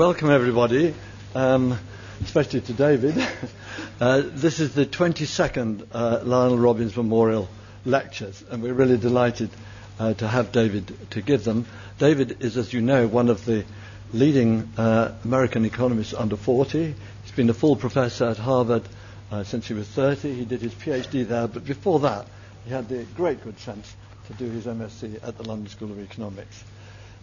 [0.00, 0.94] welcome everybody,
[1.34, 1.78] um,
[2.24, 3.14] especially to David.
[4.00, 7.50] Uh, this is the 22nd uh, Lionel Robbins Memorial
[7.84, 9.50] Lectures, and we're really delighted
[9.98, 11.66] uh, to have David to give them.
[11.98, 13.62] David is, as you know, one of the
[14.14, 16.94] leading uh, American economists under 40.
[17.22, 18.84] He's been a full professor at Harvard
[19.30, 20.32] uh, since he was 30.
[20.32, 22.26] He did his PhD there, but before that,
[22.64, 23.94] he had the great good sense
[24.28, 26.64] to do his MSc at the London School of Economics.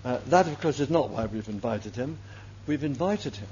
[0.06, 2.20] Uh, that, of course, is not why we've invited him.
[2.68, 3.48] We've invited him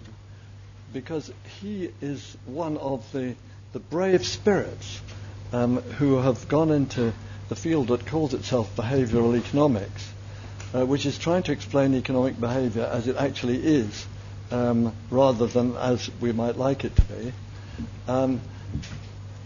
[0.91, 3.35] because he is one of the,
[3.71, 5.01] the brave spirits
[5.53, 7.13] um, who have gone into
[7.47, 10.11] the field that calls itself behavioral economics,
[10.73, 14.05] uh, which is trying to explain economic behavior as it actually is,
[14.51, 17.33] um, rather than as we might like it to be.
[18.07, 18.41] Um,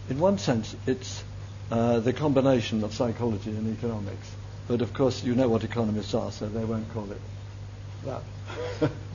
[0.08, 1.22] in one sense, it's
[1.70, 4.34] uh, the combination of psychology and economics.
[4.66, 7.20] But of course, you know what economists are, so they won't call it
[8.04, 8.22] that.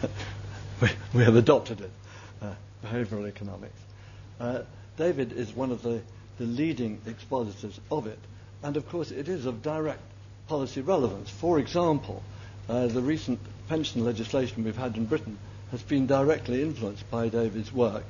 [1.14, 1.90] we, have adopted it,
[2.42, 2.54] uh,
[2.84, 3.78] behavioral economics.
[4.38, 4.62] Uh,
[4.96, 6.00] David is one of the,
[6.38, 8.18] the leading expositors of it,
[8.62, 10.02] and of course, it is of direct
[10.48, 11.30] policy relevance.
[11.30, 12.22] For example,
[12.68, 13.38] uh, the recent
[13.68, 15.38] pension legislation we've had in Britain
[15.70, 18.04] has been directly influenced by David's work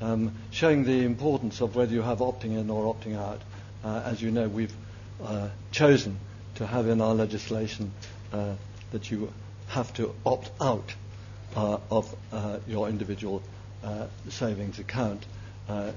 [0.00, 3.40] um, showing the importance of whether you have opting in or opting out.
[3.84, 4.74] Uh, as you know, we've
[5.22, 6.18] uh, chosen
[6.56, 7.92] to have in our legislation
[8.32, 8.54] uh,
[8.92, 9.32] that you
[9.68, 10.94] have to opt out
[11.54, 13.42] of uh, your individual
[13.82, 15.24] uh, savings account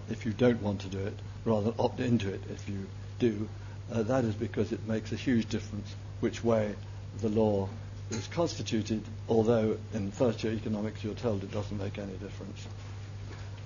[0.09, 2.87] if you don't want to do it, rather than opt into it if you
[3.17, 3.49] do.
[3.89, 6.75] that is because it makes a huge difference which way
[7.21, 7.67] the law
[8.11, 12.67] is constituted, although in first year economics you're told it doesn't make any difference.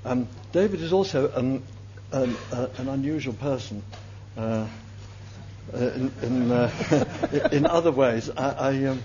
[0.06, 1.30] Um, David is also
[2.12, 2.28] uh,
[2.78, 3.84] an unusual person
[4.38, 4.68] uh,
[5.74, 8.30] uh in, in, uh, in, other ways.
[8.30, 9.04] I, I, um,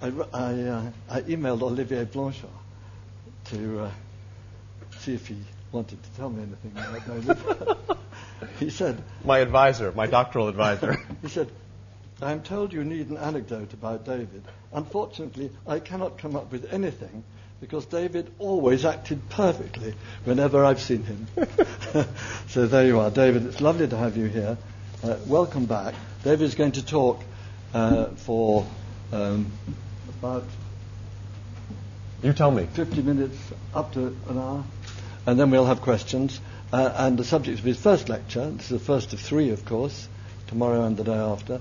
[0.00, 2.50] I, I, uh, I, emailed Olivier Blanchard
[3.46, 3.90] to
[5.00, 5.38] see if he
[5.72, 7.98] wanted to tell me anything about David.
[8.60, 11.00] he said, My advisor, my doctoral advisor.
[11.22, 11.50] he said,
[12.22, 14.42] I am told you need an anecdote about David.
[14.72, 17.24] Unfortunately, I cannot come up with anything
[17.60, 19.94] because David always acted perfectly
[20.24, 21.26] whenever I've seen him.
[22.48, 23.46] so there you are, David.
[23.46, 24.58] It's lovely to have you here.
[25.02, 25.94] Uh, welcome back.
[26.22, 27.22] David is going to talk
[27.74, 28.66] uh, for
[29.12, 29.50] um,
[30.08, 30.44] about
[32.22, 33.36] you tell me 50 minutes
[33.72, 34.64] up to an hour,
[35.26, 36.40] and then we'll have questions.
[36.72, 39.64] Uh, and the subject of his first lecture, this is the first of three, of
[39.64, 40.08] course,
[40.48, 41.60] tomorrow and the day after.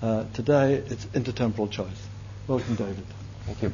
[0.00, 2.06] Uh, today it's intertemporal choice.
[2.46, 3.04] Welcome, David.
[3.46, 3.70] Thank you.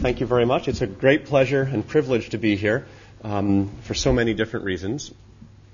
[0.00, 0.66] Thank you very much.
[0.68, 2.86] It's a great pleasure and privilege to be here
[3.22, 5.12] um, for so many different reasons.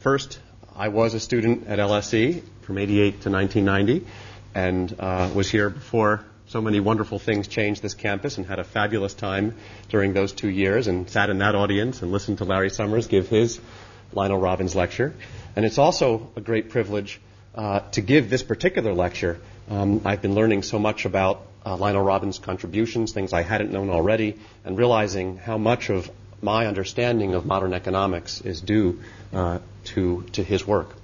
[0.08, 0.38] First,
[0.74, 4.06] I was a student at LSE from 88 to 1990
[4.54, 8.64] and uh, was here before so many wonderful things changed this campus and had a
[8.64, 9.54] fabulous time
[9.90, 13.28] during those two years and sat in that audience and listened to Larry Summers give
[13.28, 13.60] his
[14.14, 15.12] Lionel Robbins lecture.
[15.54, 17.20] And it's also a great privilege
[17.54, 19.38] uh, to give this particular lecture.
[19.68, 23.90] Um, I've been learning so much about uh, Lionel Robbins' contributions, things I hadn't known
[23.90, 26.10] already, and realizing how much of
[26.40, 29.00] my understanding of modern economics is due
[29.32, 30.94] uh, to, to his work.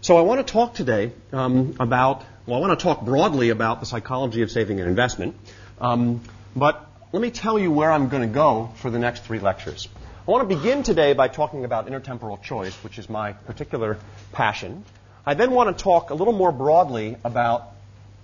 [0.00, 3.80] So I want to talk today um, about, well, I want to talk broadly about
[3.80, 5.34] the psychology of saving and investment,
[5.80, 6.20] um,
[6.54, 9.88] but let me tell you where I'm going to go for the next three lectures.
[10.26, 13.98] I want to begin today by talking about intertemporal choice, which is my particular
[14.32, 14.84] passion.
[15.24, 17.70] I then want to talk a little more broadly about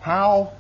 [0.01, 0.53] how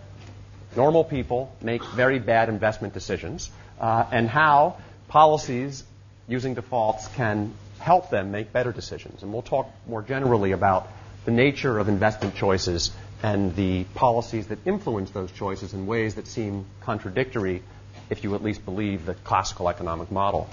[0.75, 4.79] normal people make very bad investment decisions, uh, and how
[5.09, 5.85] policies
[6.29, 9.23] using defaults can help them make better decisions.
[9.23, 10.89] And we'll talk more generally about
[11.25, 12.91] the nature of investment choices
[13.23, 17.63] and the policies that influence those choices in ways that seem contradictory
[18.11, 20.49] if you at least believe the classical economic model.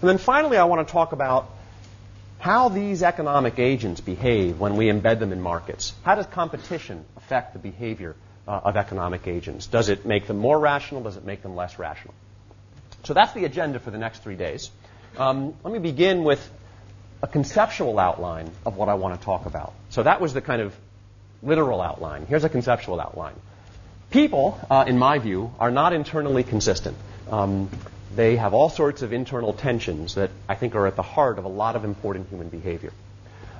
[0.00, 1.50] And then finally, I want to talk about
[2.38, 5.94] how these economic agents behave when we embed them in markets.
[6.02, 8.16] How does competition affect the behavior
[8.46, 9.66] uh, of economic agents?
[9.66, 11.02] Does it make them more rational?
[11.02, 12.14] Does it make them less rational?
[13.04, 14.70] So that's the agenda for the next three days.
[15.16, 16.50] Um, let me begin with
[17.22, 19.72] a conceptual outline of what I want to talk about.
[19.90, 20.74] So that was the kind of
[21.42, 22.26] literal outline.
[22.26, 23.34] Here's a conceptual outline.
[24.10, 26.96] People, uh, in my view, are not internally consistent.
[27.30, 27.70] Um,
[28.14, 31.44] they have all sorts of internal tensions that I think are at the heart of
[31.44, 32.92] a lot of important human behavior.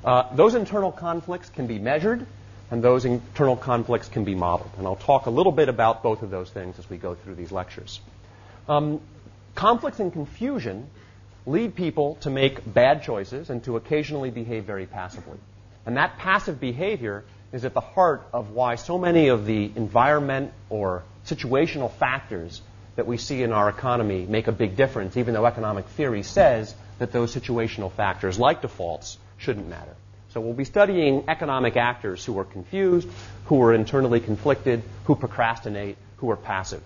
[0.04, 2.26] Uh, those internal conflicts can be measured
[2.70, 4.70] and those internal conflicts can be modeled.
[4.78, 7.34] And I'll talk a little bit about both of those things as we go through
[7.34, 8.00] these lectures.
[8.68, 9.00] Um,
[9.54, 10.88] conflicts and confusion
[11.46, 15.38] lead people to make bad choices and to occasionally behave very passively.
[15.86, 20.52] And that passive behavior is at the heart of why so many of the environment
[20.70, 22.62] or situational factors
[22.96, 26.74] that we see in our economy make a big difference, even though economic theory says
[26.98, 29.94] that those situational factors, like defaults, shouldn't matter.
[30.30, 33.08] So we'll be studying economic actors who are confused,
[33.46, 36.82] who are internally conflicted, who procrastinate, who are passive.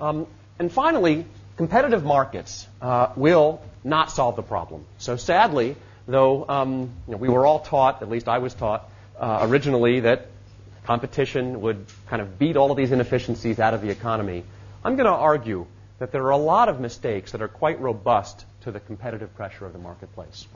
[0.00, 0.26] Um,
[0.60, 1.24] and finally,
[1.56, 4.84] competitive markets uh, will not solve the problem.
[4.98, 5.74] So sadly,
[6.06, 10.00] though um, you know, we were all taught, at least I was taught uh, originally,
[10.00, 10.26] that
[10.84, 14.44] competition would kind of beat all of these inefficiencies out of the economy,
[14.84, 15.66] I'm going to argue
[15.98, 19.64] that there are a lot of mistakes that are quite robust to the competitive pressure
[19.64, 20.46] of the marketplace.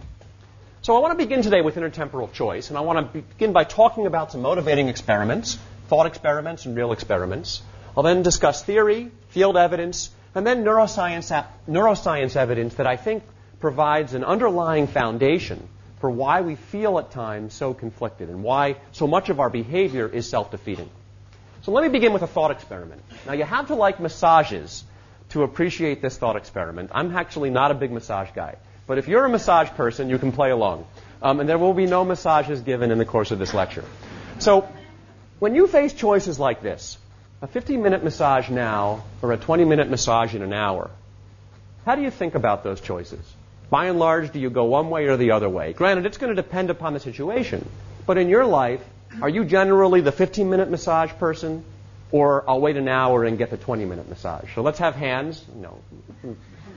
[0.83, 3.65] So I want to begin today with intertemporal choice, and I want to begin by
[3.65, 5.59] talking about some motivating experiments,
[5.89, 7.62] thought experiments and real experiments.
[7.96, 13.23] I'll then discuss theory, field evidence, and then neuroscience, neuroscience evidence that I think
[13.61, 15.69] provides an underlying foundation
[16.00, 20.08] for why we feel at times so conflicted and why so much of our behavior
[20.08, 20.91] is self defeating.
[21.62, 23.02] So let me begin with a thought experiment.
[23.26, 24.85] Now, you have to like massages
[25.31, 26.90] to appreciate this thought experiment.
[26.93, 28.56] I'm actually not a big massage guy.
[28.87, 30.87] But if you're a massage person, you can play along.
[31.23, 33.85] Um, and there will be no massages given in the course of this lecture.
[34.40, 34.69] So,
[35.38, 36.99] when you face choices like this,
[37.44, 40.91] a 15 minute massage now or a 20 minute massage in an hour,
[41.85, 43.20] how do you think about those choices?
[43.69, 45.75] By and large, do you go one way or the other way?
[45.75, 47.69] Granted, it's going to depend upon the situation.
[48.06, 48.82] But in your life,
[49.20, 51.67] are you generally the 15 minute massage person?
[52.12, 54.55] Or I'll wait an hour and get the 20 minute massage.
[54.55, 55.79] So let's have hands, know,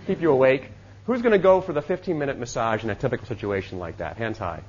[0.05, 0.69] keep you awake.
[1.05, 4.17] Who's going to go for the 15 minute massage in a typical situation like that?
[4.17, 4.63] Hands high.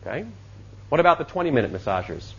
[0.00, 0.24] Okay.
[0.88, 2.32] What about the 20 minute massagers?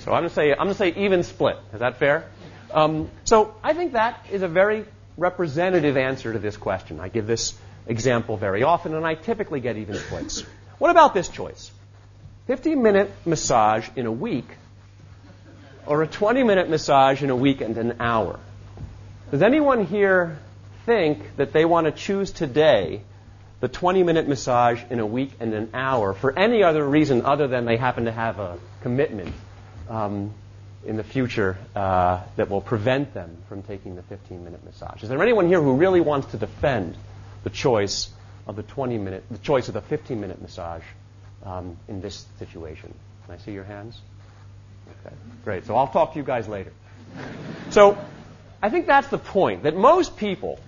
[0.00, 1.58] So I'm going to say I'm going to say even split.
[1.74, 2.24] Is that fair?
[2.72, 4.86] Um, so I think that is a very
[5.16, 7.00] representative answer to this question.
[7.00, 7.54] I give this
[7.86, 10.42] example very often, and I typically get even splits.
[10.78, 11.70] What about this choice?
[12.46, 14.48] 15 minute massage in a week,
[15.84, 18.40] or a 20 minute massage in a week and an hour?
[19.30, 20.38] Does anyone here
[20.86, 23.02] think that they want to choose today
[23.60, 27.46] the 20 minute massage in a week and an hour for any other reason other
[27.46, 29.34] than they happen to have a commitment
[29.90, 30.32] um,
[30.86, 35.02] in the future uh, that will prevent them from taking the 15 minute massage.
[35.02, 36.96] Is there anyone here who really wants to defend
[37.44, 38.08] the choice
[38.46, 40.84] of the 20 minute, the choice of the 15 minute massage
[41.44, 42.94] um, in this situation?
[43.26, 44.00] Can I see your hands?
[45.04, 45.14] Okay,
[45.44, 45.66] great.
[45.66, 46.72] So I'll talk to you guys later.
[47.70, 47.98] So
[48.62, 50.58] I think that's the point that most people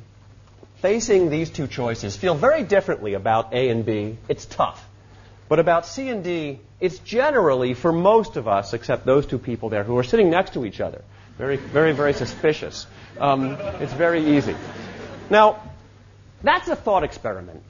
[0.77, 4.19] facing these two choices feel very differently about A and B.
[4.29, 4.85] It's tough.
[5.53, 9.69] But about C and D, it's generally, for most of us, except those two people
[9.69, 11.03] there who are sitting next to each other,
[11.37, 12.87] very, very, very suspicious.
[13.21, 14.57] Um, it's very easy.
[15.29, 15.63] Now,
[16.43, 17.63] that's a thought experiment.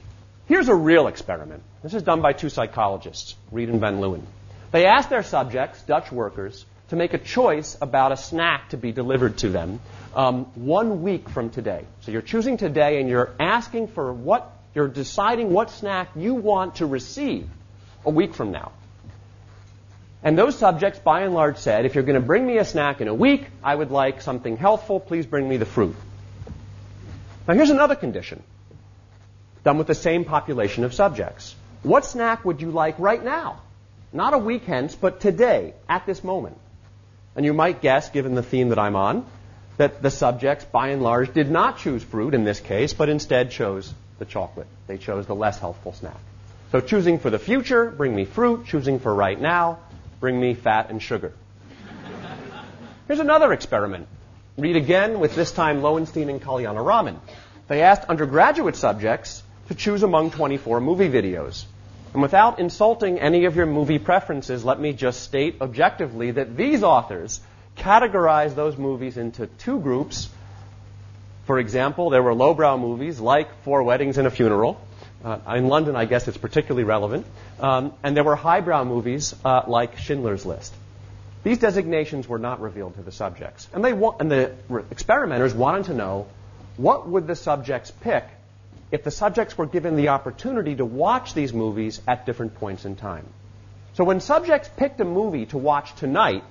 [0.47, 1.61] Here's a real experiment.
[1.81, 4.23] This is done by two psychologists, Read and Van Leeuwen.
[4.71, 8.93] They asked their subjects, Dutch workers, to make a choice about a snack to be
[8.93, 9.81] delivered to them
[10.15, 11.83] um, one week from today.
[12.03, 16.75] So you're choosing today and you're asking for what, you're deciding what snack you want
[16.75, 17.49] to receive
[18.05, 18.71] a week from now.
[20.23, 23.01] And those subjects, by and large, said, if you're going to bring me a snack
[23.01, 24.99] in a week, I would like something healthful.
[24.99, 25.95] Please bring me the fruit.
[27.47, 28.41] Now, here's another condition
[29.63, 31.55] done with the same population of subjects.
[31.83, 33.61] What snack would you like right now?
[34.11, 36.57] Not a week hence, but today, at this moment.
[37.35, 39.25] And you might guess, given the theme that I'm on,
[39.77, 43.51] that the subjects, by and large, did not choose fruit in this case, but instead
[43.51, 44.67] chose the chocolate.
[44.87, 46.19] They chose the less healthful snack.
[46.73, 48.65] So choosing for the future, bring me fruit.
[48.65, 49.77] Choosing for right now,
[50.19, 51.31] bring me fat and sugar.
[53.05, 54.07] Here's another experiment.
[54.57, 57.19] Read again with this time Loewenstein and Kalyanaraman.
[57.67, 61.65] They asked undergraduate subjects to choose among 24 movie videos.
[62.13, 66.81] And without insulting any of your movie preferences, let me just state objectively that these
[66.81, 67.39] authors
[67.77, 70.27] categorize those movies into two groups.
[71.45, 74.81] For example, there were lowbrow movies like Four Weddings and a Funeral.
[75.23, 77.25] Uh, in London, I guess it's particularly relevant.
[77.59, 80.73] Um, and there were highbrow movies uh, like Schindler's List.
[81.43, 83.67] These designations were not revealed to the subjects.
[83.73, 86.27] And, they wa- and the re- experimenters wanted to know
[86.77, 88.25] what would the subjects pick
[88.91, 92.95] if the subjects were given the opportunity to watch these movies at different points in
[92.95, 93.25] time.
[93.93, 96.43] So when subjects picked a movie to watch tonight,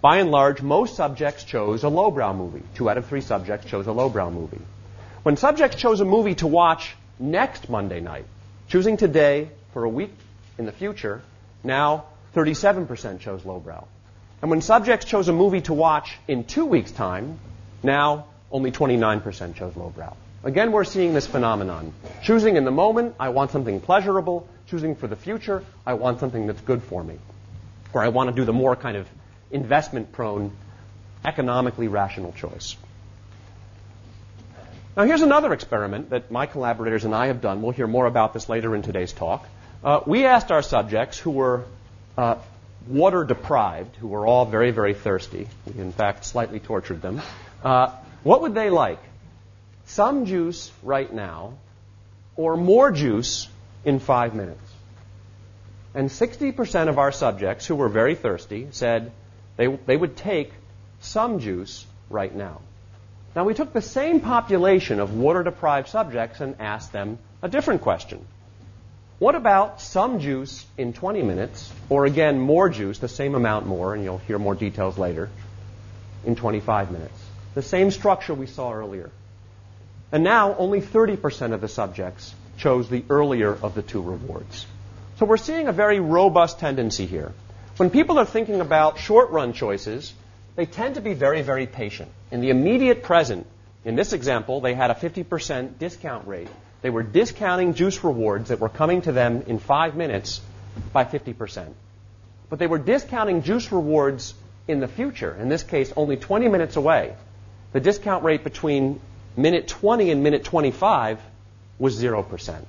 [0.00, 2.62] by and large, most subjects chose a lowbrow movie.
[2.74, 4.60] Two out of three subjects chose a lowbrow movie.
[5.22, 8.26] When subjects chose a movie to watch next Monday night,
[8.68, 10.12] choosing today for a week
[10.58, 11.22] in the future,
[11.62, 13.86] now 37% chose lowbrow.
[14.42, 17.38] And when subjects chose a movie to watch in two weeks' time,
[17.82, 20.16] now only 29% chose lowbrow.
[20.42, 21.94] Again, we're seeing this phenomenon.
[22.22, 24.46] Choosing in the moment, I want something pleasurable.
[24.66, 25.62] choosing for the future.
[25.86, 27.18] I want something that's good for me.
[27.92, 29.06] Or I want to do the more kind of
[29.50, 30.52] investment prone,
[31.24, 32.76] economically rational choice.
[34.96, 37.62] Now, here's another experiment that my collaborators and I have done.
[37.62, 39.44] We'll hear more about this later in today's talk.
[39.82, 41.64] Uh, we asked our subjects who were
[42.16, 42.36] uh,
[42.86, 45.48] water deprived, who were all very, very thirsty.
[45.66, 47.20] We, in fact, slightly tortured them.
[47.64, 47.90] Uh,
[48.22, 49.00] what would they like?
[49.86, 51.54] Some juice right now,
[52.36, 53.48] or more juice
[53.84, 54.62] in five minutes?
[55.92, 59.10] And 60% of our subjects who were very thirsty said
[59.56, 60.52] they, they would take
[61.00, 62.60] some juice right now.
[63.34, 67.82] Now, we took the same population of water deprived subjects and asked them a different
[67.82, 68.24] question.
[69.18, 73.94] What about some juice in 20 minutes, or again, more juice, the same amount more,
[73.94, 75.30] and you'll hear more details later,
[76.24, 77.18] in 25 minutes?
[77.54, 79.10] The same structure we saw earlier.
[80.12, 84.66] And now, only 30% of the subjects chose the earlier of the two rewards.
[85.18, 87.32] So we're seeing a very robust tendency here.
[87.76, 90.12] When people are thinking about short run choices,
[90.56, 92.10] they tend to be very, very patient.
[92.30, 93.46] In the immediate present,
[93.84, 96.48] in this example, they had a 50% discount rate.
[96.82, 100.40] They were discounting juice rewards that were coming to them in five minutes
[100.92, 101.72] by 50%.
[102.50, 104.34] But they were discounting juice rewards
[104.68, 107.14] in the future, in this case, only 20 minutes away.
[107.72, 109.00] The discount rate between
[109.36, 111.20] minute 20 and minute 25
[111.78, 112.64] was 0%.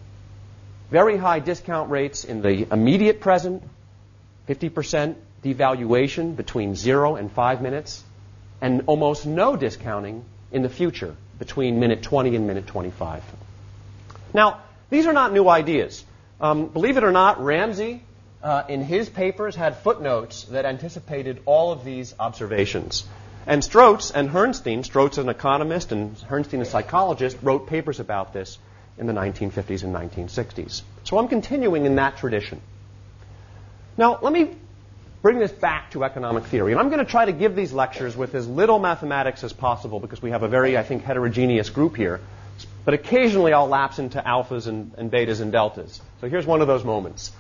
[0.90, 3.64] Very high discount rates in the immediate present,
[4.48, 5.16] 50%
[5.46, 8.04] devaluation between 0 and 5 minutes,
[8.62, 13.24] and almost no discounting in the future between minute 20 and minute 25.
[14.34, 16.04] Now, these are not new ideas.
[16.42, 18.04] Um, believe it or not, Ramsey,
[18.42, 23.06] uh, in his papers, had footnotes that anticipated all of these observations.
[23.48, 28.58] And Strotz and Herrnstein, Strotz an economist and Herrnstein a psychologist, wrote papers about this
[28.98, 30.82] in the 1950s and 1960s.
[31.04, 32.62] So I'm continuing in that tradition.
[33.98, 34.56] Now, let me
[35.26, 36.72] bring this back to economic theory.
[36.72, 40.00] And I'm going to try to give these lectures with as little mathematics as possible
[40.00, 42.22] because we have a very, I think, heterogeneous group here.
[42.84, 46.00] But occasionally I'll lapse into alphas and, and betas and deltas.
[46.22, 47.32] So here's one of those moments.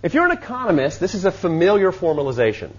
[0.00, 2.70] If you're an economist, this is a familiar formalization.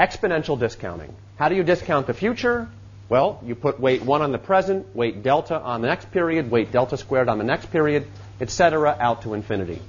[0.00, 1.14] Exponential discounting.
[1.36, 2.70] How do you discount the future?
[3.10, 6.72] Well, you put weight 1 on the present, weight delta on the next period, weight
[6.72, 8.06] delta squared on the next period,
[8.40, 9.82] etc., out to infinity.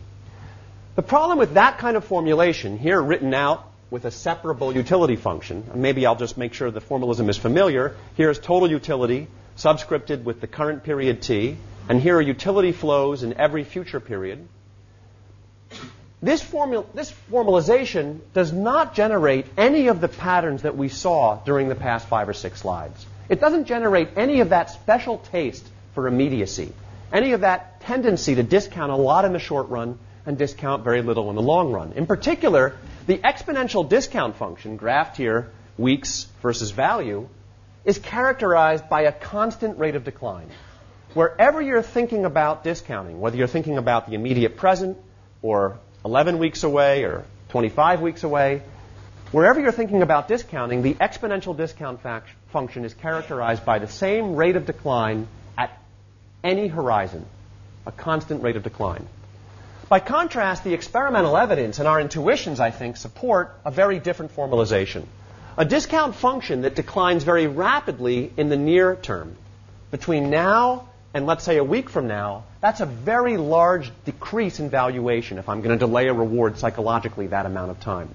[0.98, 5.64] The problem with that kind of formulation, here written out with a separable utility function,
[5.74, 7.96] maybe I'll just make sure the formalism is familiar.
[8.16, 9.28] Here's total utility
[9.58, 11.58] subscripted with the current period t,
[11.90, 14.48] and here are utility flows in every future period.
[16.22, 16.42] This,
[16.94, 22.08] this formalization does not generate any of the patterns that we saw during the past
[22.08, 23.06] five or six slides.
[23.30, 26.74] It doesn't generate any of that special taste for immediacy,
[27.12, 31.02] any of that tendency to discount a lot in the short run and discount very
[31.02, 31.94] little in the long run.
[31.94, 32.76] In particular,
[33.10, 35.50] the exponential discount function, graphed here,
[35.80, 37.28] weeks versus value,
[37.84, 40.48] is characterized by a constant rate of decline.
[41.16, 44.96] Wherever you're thinking about discounting, whether you're thinking about the immediate present
[45.42, 48.62] or 11 weeks away or 25 weeks away,
[49.32, 54.36] wherever you're thinking about discounting, the exponential discount fact- function is characterized by the same
[54.36, 55.76] rate of decline at
[56.44, 57.26] any horizon,
[57.88, 59.08] a constant rate of decline.
[59.90, 65.06] By contrast, the experimental evidence and our intuitions, I think, support a very different formalization.
[65.58, 69.36] A discount function that declines very rapidly in the near term.
[69.90, 74.70] Between now and let's say a week from now, that's a very large decrease in
[74.70, 78.14] valuation if I'm going to delay a reward psychologically that amount of time.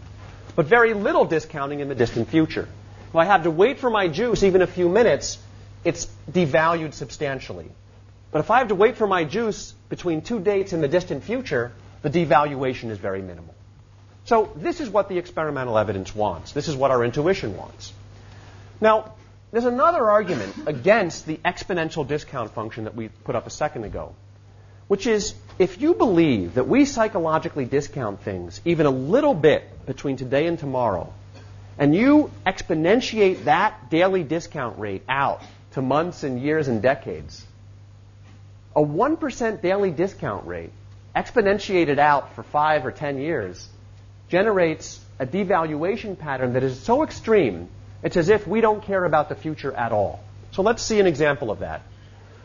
[0.54, 2.68] But very little discounting in the distant future.
[3.08, 5.38] If I have to wait for my juice even a few minutes,
[5.82, 7.68] it's devalued substantially.
[8.34, 11.22] But if I have to wait for my juice between two dates in the distant
[11.22, 11.70] future,
[12.02, 13.54] the devaluation is very minimal.
[14.24, 16.50] So this is what the experimental evidence wants.
[16.50, 17.92] This is what our intuition wants.
[18.80, 19.12] Now,
[19.52, 24.16] there's another argument against the exponential discount function that we put up a second ago,
[24.88, 30.16] which is if you believe that we psychologically discount things even a little bit between
[30.16, 31.12] today and tomorrow,
[31.78, 35.40] and you exponentiate that daily discount rate out
[35.74, 37.46] to months and years and decades,
[38.76, 40.72] a 1% daily discount rate,
[41.14, 43.68] exponentiated out for 5 or 10 years,
[44.28, 47.68] generates a devaluation pattern that is so extreme,
[48.02, 50.22] it's as if we don't care about the future at all.
[50.50, 51.82] So let's see an example of that.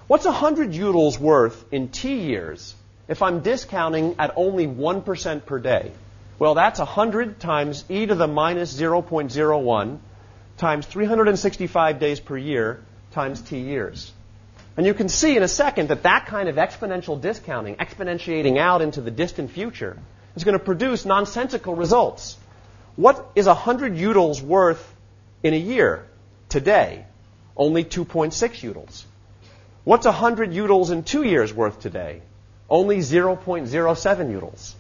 [0.08, 2.76] What's 100 utils worth in T years
[3.08, 5.92] if I'm discounting at only 1% per day?
[6.38, 10.00] Well, that's 100 times e to the minus 0.01
[10.58, 14.12] times 365 days per year times T years.
[14.80, 18.82] And you can see in a second that that kind of exponential discounting, exponentiating out
[18.82, 19.98] into the distant future,
[20.38, 22.38] is going to produce nonsensical results.
[22.96, 24.82] What is 100 utils worth
[25.44, 26.08] in a year
[26.48, 27.06] today?
[27.58, 28.32] Only 2.6
[28.62, 29.04] utils.
[29.84, 32.22] What's 100 utils in two years worth today?
[32.70, 34.76] Only 0.07 utils.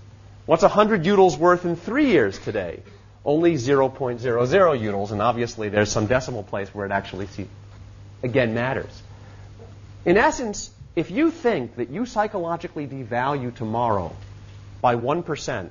[0.46, 2.84] What's 100 utils worth in three years today?
[3.26, 7.50] Only 0.00 utils, and obviously there's some decimal place where it actually, see,
[8.24, 9.04] again, matters.
[10.10, 14.16] In essence, if you think that you psychologically devalue tomorrow
[14.82, 15.70] by 1%,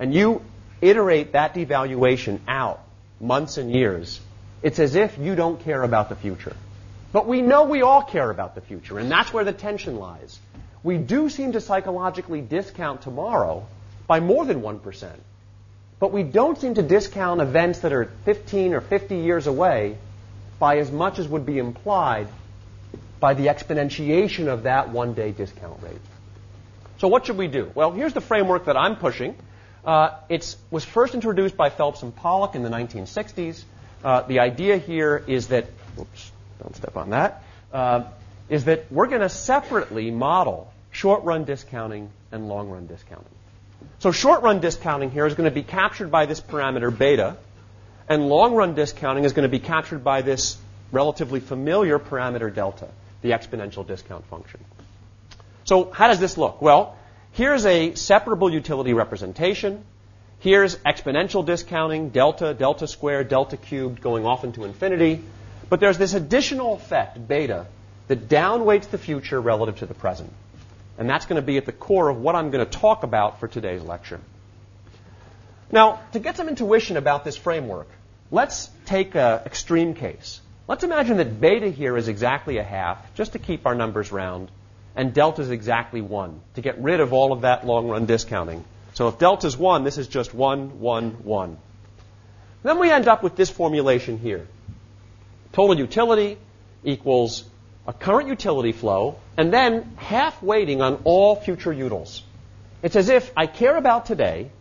[0.00, 0.42] and you
[0.80, 2.82] iterate that devaluation out
[3.20, 4.20] months and years,
[4.60, 6.56] it's as if you don't care about the future.
[7.12, 10.36] But we know we all care about the future, and that's where the tension lies.
[10.82, 13.68] We do seem to psychologically discount tomorrow
[14.08, 15.12] by more than 1%.
[16.00, 19.96] But we don't seem to discount events that are 15 or 50 years away
[20.58, 22.26] by as much as would be implied
[23.20, 26.00] by the exponentiation of that one day discount rate.
[26.98, 27.70] So, what should we do?
[27.74, 29.36] Well, here's the framework that I'm pushing.
[29.84, 33.62] Uh, it was first introduced by Phelps and Pollak in the 1960s.
[34.04, 35.66] Uh, the idea here is that,
[35.98, 37.42] oops, don't step on that.
[37.72, 38.04] Uh,
[38.48, 43.32] is that we're going to separately model short run discounting and long run discounting.
[44.00, 47.36] So, short run discounting here is going to be captured by this parameter beta,
[48.08, 50.58] and long run discounting is going to be captured by this
[50.92, 52.88] relatively familiar parameter delta
[53.22, 54.60] the exponential discount function.
[55.64, 56.62] So how does this look?
[56.62, 56.96] Well,
[57.32, 59.84] here's a separable utility representation.
[60.40, 65.22] Here's exponential discounting, delta, delta squared, delta cubed, going off into infinity.
[65.68, 67.66] But there's this additional effect, beta,
[68.08, 70.32] that downweights the future relative to the present.
[70.98, 73.38] And that's going to be at the core of what I'm going to talk about
[73.38, 74.20] for today's lecture.
[75.70, 77.86] Now, to get some intuition about this framework,
[78.30, 80.40] let's take an extreme case.
[80.70, 84.52] Let's imagine that beta here is exactly a half, just to keep our numbers round,
[84.94, 88.64] and delta is exactly 1, to get rid of all of that long run discounting.
[88.94, 91.58] So if delta is 1, this is just 1, 1, 1.
[92.62, 94.46] Then we end up with this formulation here.
[95.50, 96.38] Total utility
[96.84, 97.42] equals
[97.84, 102.20] a current utility flow, and then half weighting on all future utils.
[102.80, 104.52] It's as if I care about today,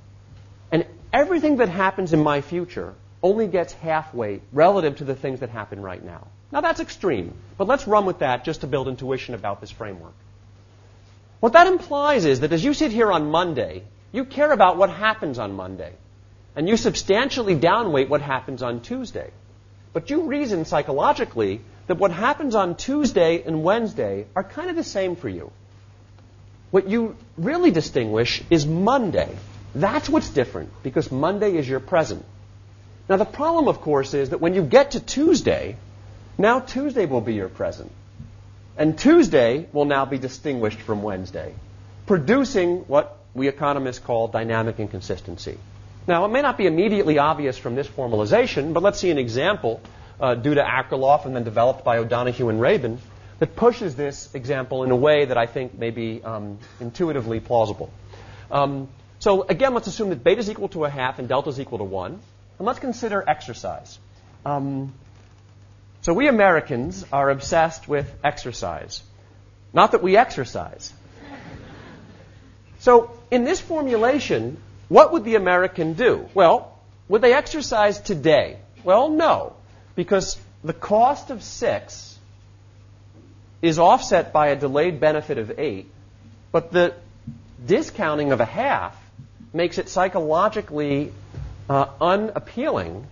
[0.72, 5.50] and everything that happens in my future only gets halfway relative to the things that
[5.50, 6.28] happen right now.
[6.52, 10.14] Now that's extreme, but let's run with that just to build intuition about this framework.
[11.40, 14.90] What that implies is that as you sit here on Monday, you care about what
[14.90, 15.94] happens on Monday,
[16.56, 19.32] and you substantially downweight what happens on Tuesday.
[19.94, 24.84] But you reason psychologically that what happens on Tuesday and Wednesday are kind of the
[24.84, 25.52] same for you.
[26.72, 29.36] What you really distinguish is Monday.
[29.74, 32.26] That's what's different because Monday is your present.
[33.10, 35.78] Now, the problem, of course, is that when you get to Tuesday,
[36.38, 37.92] now Tuesday will be your present.
[38.78, 41.56] And Tuesday will now be distinguished from Wednesday,
[42.06, 45.58] producing what we economists call dynamic inconsistency.
[46.08, 49.82] Now, it may not be immediately obvious from this formalization, but let's see an example
[50.20, 53.00] uh, due to Akerlof and then developed by O'Donoghue and Rabin
[53.40, 57.92] that pushes this example in a way that I think may be um, intuitively plausible.
[58.52, 61.60] Um, so again, let's assume that beta is equal to a half and delta is
[61.60, 62.20] equal to 1.
[62.60, 63.98] And let's consider exercise.
[64.46, 64.94] Um,
[66.02, 69.02] so we Americans are obsessed with exercise.
[69.74, 70.94] Not that we exercise.
[72.80, 76.30] So in this formulation, what would the American do?
[76.34, 78.58] Well, would they exercise today?
[78.84, 79.54] Well, no,
[79.96, 82.18] because the cost of six
[83.62, 85.90] is offset by a delayed benefit of eight,
[86.52, 86.94] but the
[87.66, 88.96] discounting of a half
[89.54, 91.12] makes it psychologically
[91.70, 93.06] uh, unappealing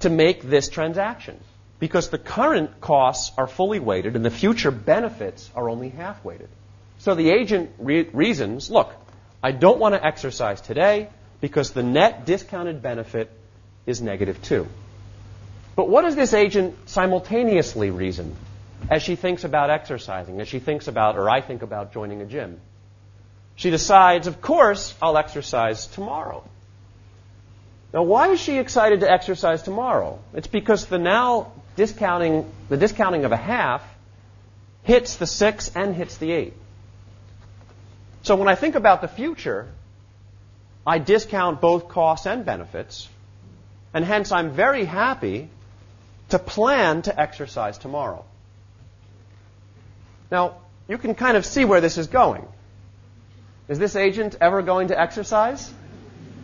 [0.00, 1.38] to make this transaction
[1.78, 6.48] because the current costs are fully weighted and the future benefits are only half weighted.
[6.98, 8.92] So the agent re- reasons look,
[9.42, 11.08] I don't want to exercise today
[11.40, 13.30] because the net discounted benefit
[13.86, 14.66] is negative 2.
[15.74, 18.36] But what does this agent simultaneously reason
[18.90, 22.26] as she thinks about exercising, as she thinks about, or I think about joining a
[22.26, 22.60] gym?
[23.56, 26.44] She decides, of course, I'll exercise tomorrow.
[27.92, 30.18] Now, why is she excited to exercise tomorrow?
[30.32, 33.82] It's because the now discounting, the discounting of a half
[34.82, 36.54] hits the six and hits the eight.
[38.22, 39.68] So when I think about the future,
[40.86, 43.08] I discount both costs and benefits,
[43.92, 45.48] and hence I'm very happy
[46.30, 48.24] to plan to exercise tomorrow.
[50.30, 50.56] Now,
[50.88, 52.46] you can kind of see where this is going.
[53.68, 55.72] Is this agent ever going to exercise?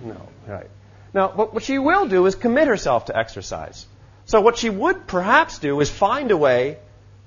[0.05, 0.69] No, right.
[1.15, 3.87] Now, what she will do is commit herself to exercise.
[4.27, 6.79] So what she would perhaps do is find a way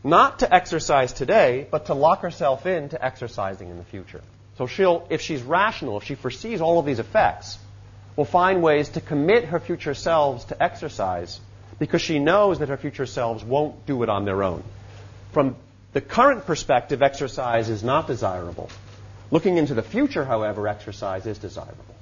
[0.04, 4.22] not to exercise today, but to lock herself into exercising in the future.
[4.58, 7.58] So she'll, if she's rational, if she foresees all of these effects,
[8.16, 11.40] will find ways to commit her future selves to exercise
[11.80, 14.64] because she knows that her future selves won't do it on their own.
[15.32, 15.56] From
[15.94, 18.70] the current perspective, exercise is not desirable.
[19.32, 21.96] Looking into the future, however, exercise is desirable.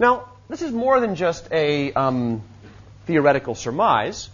[0.00, 2.42] Now, this is more than just a um,
[3.06, 4.30] theoretical surmise.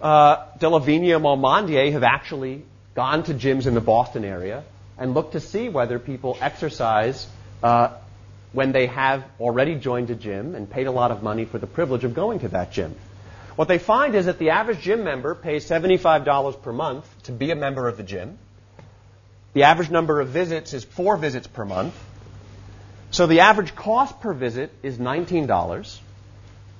[0.00, 2.64] Uh, and Malmendier have actually
[2.94, 4.64] gone to gyms in the Boston area
[4.96, 7.26] and looked to see whether people exercise
[7.62, 7.90] uh,
[8.52, 11.66] when they have already joined a gym and paid a lot of money for the
[11.66, 12.96] privilege of going to that gym.
[13.56, 17.50] What they find is that the average gym member pays $75 per month to be
[17.50, 18.38] a member of the gym.
[19.52, 21.94] The average number of visits is four visits per month.
[23.14, 25.98] So the average cost per visit is $19.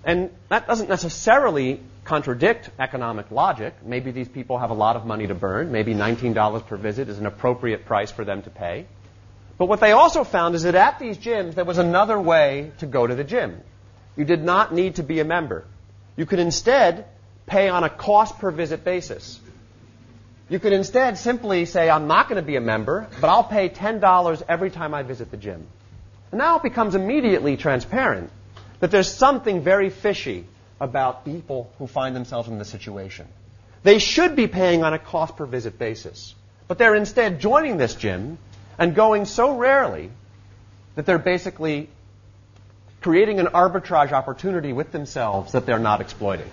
[0.03, 3.75] And that doesn't necessarily contradict economic logic.
[3.85, 5.71] Maybe these people have a lot of money to burn.
[5.71, 8.87] Maybe $19 per visit is an appropriate price for them to pay.
[9.59, 12.87] But what they also found is that at these gyms, there was another way to
[12.87, 13.61] go to the gym.
[14.17, 15.65] You did not need to be a member.
[16.17, 17.07] You could instead
[17.47, 19.39] pay on a cost per visit basis.
[20.49, 23.69] You could instead simply say, I'm not going to be a member, but I'll pay
[23.69, 25.69] $10 every time I visit the gym.
[26.35, 28.31] Now it becomes immediately transparent
[28.81, 30.45] that there's something very fishy
[30.81, 33.27] about people who find themselves in this situation.
[33.83, 36.35] They should be paying on a cost per visit basis,
[36.69, 38.39] but they're instead joining this gym
[38.79, 40.11] and going so rarely
[40.97, 41.89] that they're basically
[43.01, 46.51] creating an arbitrage opportunity with themselves that they're not exploiting.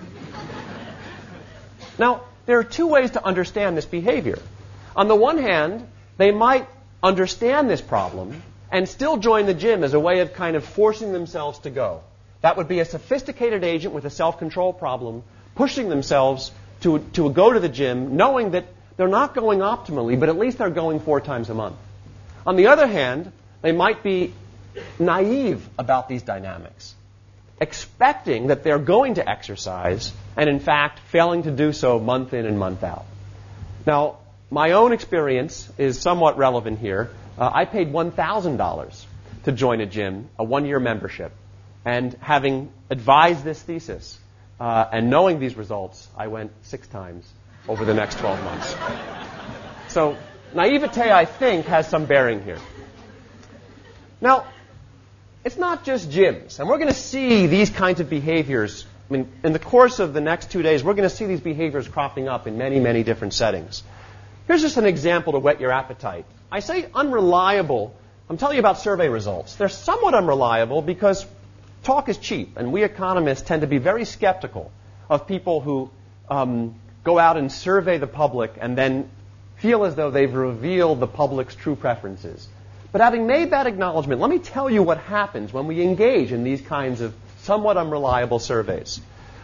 [1.97, 4.37] now, there are two ways to understand this behavior.
[4.95, 6.67] On the one hand, they might
[7.01, 8.41] understand this problem
[8.71, 12.01] and still join the gym as a way of kind of forcing themselves to go.
[12.41, 15.23] That would be a sophisticated agent with a self control problem
[15.55, 18.65] pushing themselves to, to go to the gym knowing that
[18.97, 21.75] they're not going optimally, but at least they're going four times a month.
[22.45, 23.31] On the other hand,
[23.61, 24.33] they might be
[24.99, 26.95] naive about these dynamics,
[27.59, 32.45] expecting that they're going to exercise and, in fact, failing to do so month in
[32.45, 33.05] and month out.
[33.85, 34.17] Now,
[34.49, 37.11] my own experience is somewhat relevant here.
[37.37, 39.05] Uh, I paid $1,000
[39.43, 41.31] to join a gym, a one year membership.
[41.85, 44.19] And having advised this thesis
[44.59, 47.27] uh, and knowing these results, I went six times
[47.67, 48.75] over the next 12 months.
[49.87, 50.17] So
[50.53, 52.59] naivete, I think, has some bearing here.
[54.19, 54.45] Now,
[55.43, 58.85] it's not just gyms, and we're going to see these kinds of behaviors.
[59.09, 61.39] I mean, in the course of the next two days, we're going to see these
[61.39, 63.81] behaviors cropping up in many, many different settings.
[64.45, 66.25] Here's just an example to whet your appetite.
[66.51, 67.95] I say unreliable.
[68.29, 69.55] I'm telling you about survey results.
[69.55, 71.25] They're somewhat unreliable because
[71.83, 74.71] talk is cheap, and we economists tend to be very skeptical
[75.09, 75.89] of people who
[76.29, 79.09] um, go out and survey the public and then
[79.57, 82.47] feel as though they've revealed the public's true preferences.
[82.91, 86.43] But having made that acknowledgement, let me tell you what happens when we engage in
[86.43, 88.99] these kinds of somewhat unreliable surveys.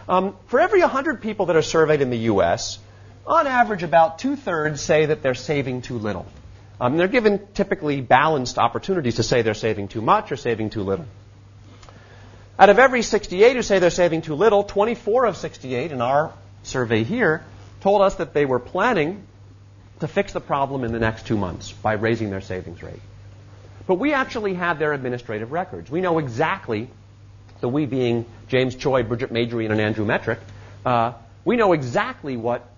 [0.08, 2.78] Um, for every 100 people that are surveyed in the U.S.,
[3.26, 6.26] on average, about two thirds say that they're saving too little.
[6.80, 10.82] Um, they're given typically balanced opportunities to say they're saving too much or saving too
[10.82, 11.06] little.
[12.58, 16.32] Out of every 68 who say they're saving too little, 24 of 68 in our
[16.62, 17.44] survey here
[17.80, 19.24] told us that they were planning
[20.00, 23.00] to fix the problem in the next two months by raising their savings rate.
[23.86, 25.90] But we actually have their administrative records.
[25.90, 26.88] We know exactly,
[27.60, 30.38] the we being James Choi, Brigitte Madrian, and Andrew Metrick,
[30.84, 31.12] uh,
[31.44, 32.68] we know exactly what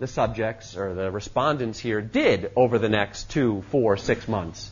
[0.00, 4.70] the subjects or the respondents here did over the next two, four, six months.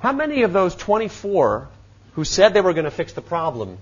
[0.00, 1.68] How many of those 24
[2.14, 3.78] who said they were going to fix the problem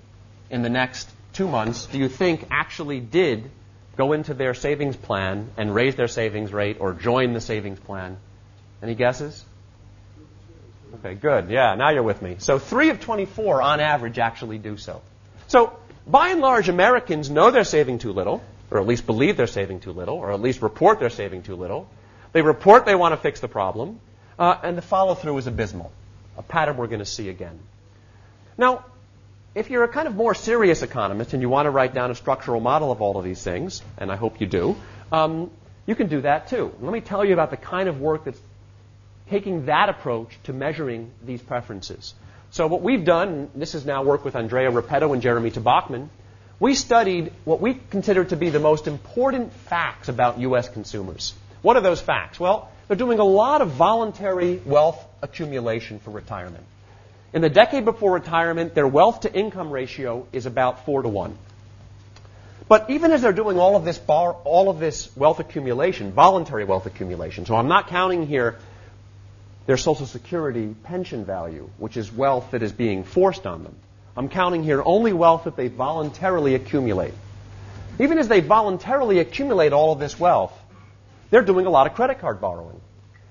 [0.51, 3.51] in the next two months do you think actually did
[3.96, 8.18] go into their savings plan and raise their savings rate or join the savings plan?
[8.83, 9.42] Any guesses?
[10.96, 11.49] Okay, good.
[11.49, 12.37] Yeah, now you're with me.
[12.38, 15.01] So 3 of 24 on average actually do so.
[15.46, 19.46] So, by and large, Americans know they're saving too little, or at least believe they're
[19.46, 21.88] saving too little, or at least report they're saving too little.
[22.33, 24.00] They report they want to fix the problem,
[24.38, 25.92] uh, and the follow through is abysmal.
[26.38, 27.59] A pattern we're going to see again.
[28.56, 28.85] Now,
[29.54, 32.14] if you're a kind of more serious economist and you want to write down a
[32.14, 34.76] structural model of all of these things, and I hope you do,
[35.11, 35.50] um,
[35.87, 36.72] you can do that too.
[36.80, 38.40] Let me tell you about the kind of work that's
[39.28, 42.14] taking that approach to measuring these preferences.
[42.50, 46.09] So what we've done, this is now work with Andrea Repetto and Jeremy Tobacman,
[46.61, 50.68] we studied what we consider to be the most important facts about U.S.
[50.68, 51.33] consumers.
[51.62, 52.38] What are those facts?
[52.38, 56.64] Well, they're doing a lot of voluntary wealth accumulation for retirement.
[57.33, 61.38] In the decade before retirement, their wealth to income ratio is about 4 to 1.
[62.68, 66.64] But even as they're doing all of this bar, all of this wealth accumulation, voluntary
[66.64, 68.59] wealth accumulation, so I'm not counting here
[69.66, 73.77] their Social Security pension value, which is wealth that is being forced on them.
[74.16, 77.14] I'm counting here only wealth that they voluntarily accumulate.
[77.99, 80.53] Even as they voluntarily accumulate all of this wealth,
[81.31, 82.81] they're doing a lot of credit card borrowing.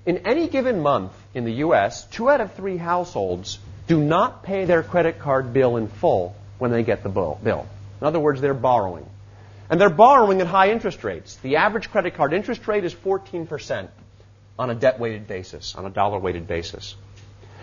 [0.06, 4.64] In any given month in the U.S., two out of three households do not pay
[4.64, 7.38] their credit card bill in full when they get the bill.
[7.44, 9.06] In other words, they're borrowing.
[9.68, 11.36] And they're borrowing at high interest rates.
[11.36, 13.88] The average credit card interest rate is 14%
[14.58, 16.96] on a debt weighted basis, on a dollar weighted basis.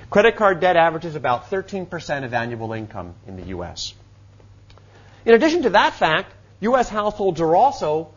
[0.09, 3.93] Credit card debt averages about 13% of annual income in the U.S.
[5.25, 6.87] In addition to that fact, U.S.
[6.87, 8.09] households are also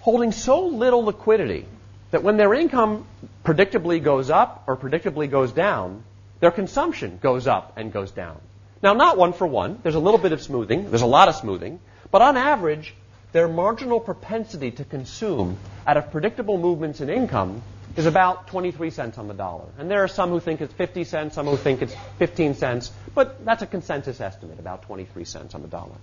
[0.00, 1.66] holding so little liquidity
[2.12, 3.06] that when their income
[3.44, 6.04] predictably goes up or predictably goes down,
[6.38, 8.40] their consumption goes up and goes down.
[8.80, 9.80] Now, not one for one.
[9.82, 10.90] There's a little bit of smoothing.
[10.90, 11.80] There's a lot of smoothing.
[12.10, 12.94] But on average,
[13.32, 17.62] their marginal propensity to consume out of predictable movements in income
[17.96, 19.66] is about 23 cents on the dollar.
[19.78, 22.90] And there are some who think it's 50 cents, some who think it's 15 cents,
[23.14, 25.96] but that's a consensus estimate, about 23 cents on the dollar.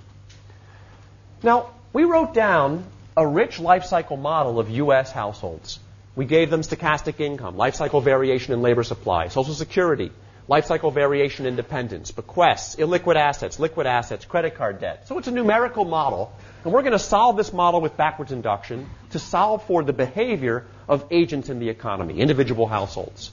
[1.42, 2.86] Now, we wrote down
[3.18, 5.12] a rich life cycle model of U.S.
[5.12, 5.80] households.
[6.16, 10.12] We gave them stochastic income, life cycle variation in labor supply, Social Security,
[10.48, 15.08] life cycle variation in dependents, bequests, illiquid assets, liquid assets, credit card debt.
[15.08, 18.90] So it's a numerical model, and we're going to solve this model with backwards induction
[19.12, 23.32] to solve for the behavior of agents in the economy, individual households.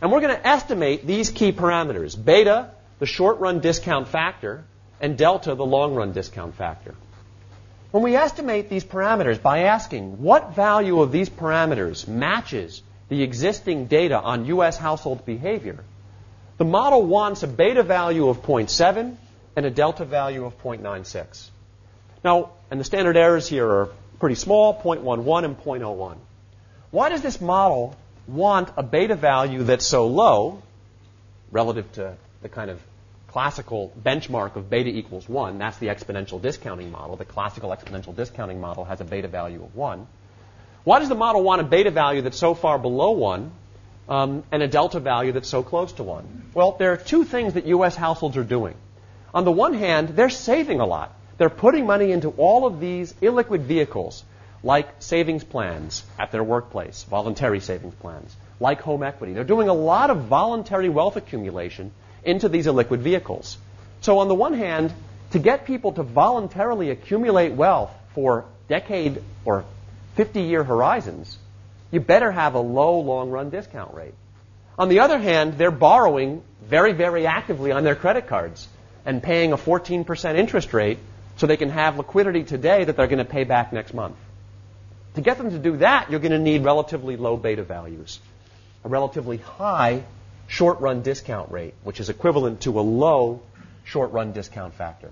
[0.00, 2.70] And we're going to estimate these key parameters beta,
[3.00, 4.64] the short run discount factor,
[5.00, 6.94] and delta, the long run discount factor.
[7.90, 13.86] When we estimate these parameters by asking what value of these parameters matches the existing
[13.86, 14.76] data on U.S.
[14.76, 15.82] household behavior,
[16.58, 19.16] the model wants a beta value of 0.7
[19.56, 21.48] and a delta value of 0.96.
[22.22, 23.88] Now, and the standard errors here are
[24.20, 26.16] pretty small, 0.11 and 0.01.
[26.96, 27.94] Why does this model
[28.26, 30.62] want a beta value that's so low
[31.50, 32.80] relative to the kind of
[33.28, 35.58] classical benchmark of beta equals 1.
[35.58, 37.16] That's the exponential discounting model.
[37.16, 40.06] The classical exponential discounting model has a beta value of 1.
[40.84, 43.50] Why does the model want a beta value that's so far below 1
[44.08, 46.52] um, and a delta value that's so close to 1?
[46.54, 47.94] Well, there are two things that U.S.
[47.94, 48.74] households are doing.
[49.34, 51.14] On the one hand, they're saving a lot.
[51.36, 54.24] They're putting money into all of these illiquid vehicles,
[54.62, 59.32] like savings plans at their workplace, voluntary savings plans, like home equity.
[59.32, 61.92] They're doing a lot of voluntary wealth accumulation
[62.24, 63.58] into these illiquid vehicles.
[64.00, 64.92] So, on the one hand,
[65.32, 69.64] to get people to voluntarily accumulate wealth for decade or
[70.14, 71.38] 50 year horizons,
[71.90, 74.14] you better have a low long run discount rate.
[74.78, 78.68] On the other hand, they're borrowing very, very actively on their credit cards
[79.04, 80.98] and paying a 14% interest rate
[81.36, 84.16] so they can have liquidity today that they're going to pay back next month.
[85.16, 88.20] To get them to do that, you're going to need relatively low beta values,
[88.84, 90.04] a relatively high
[90.46, 93.40] short run discount rate, which is equivalent to a low
[93.84, 95.10] short run discount factor.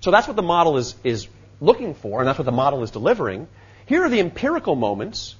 [0.00, 1.28] So that's what the model is, is
[1.60, 3.46] looking for, and that's what the model is delivering.
[3.86, 5.36] Here are the empirical moments.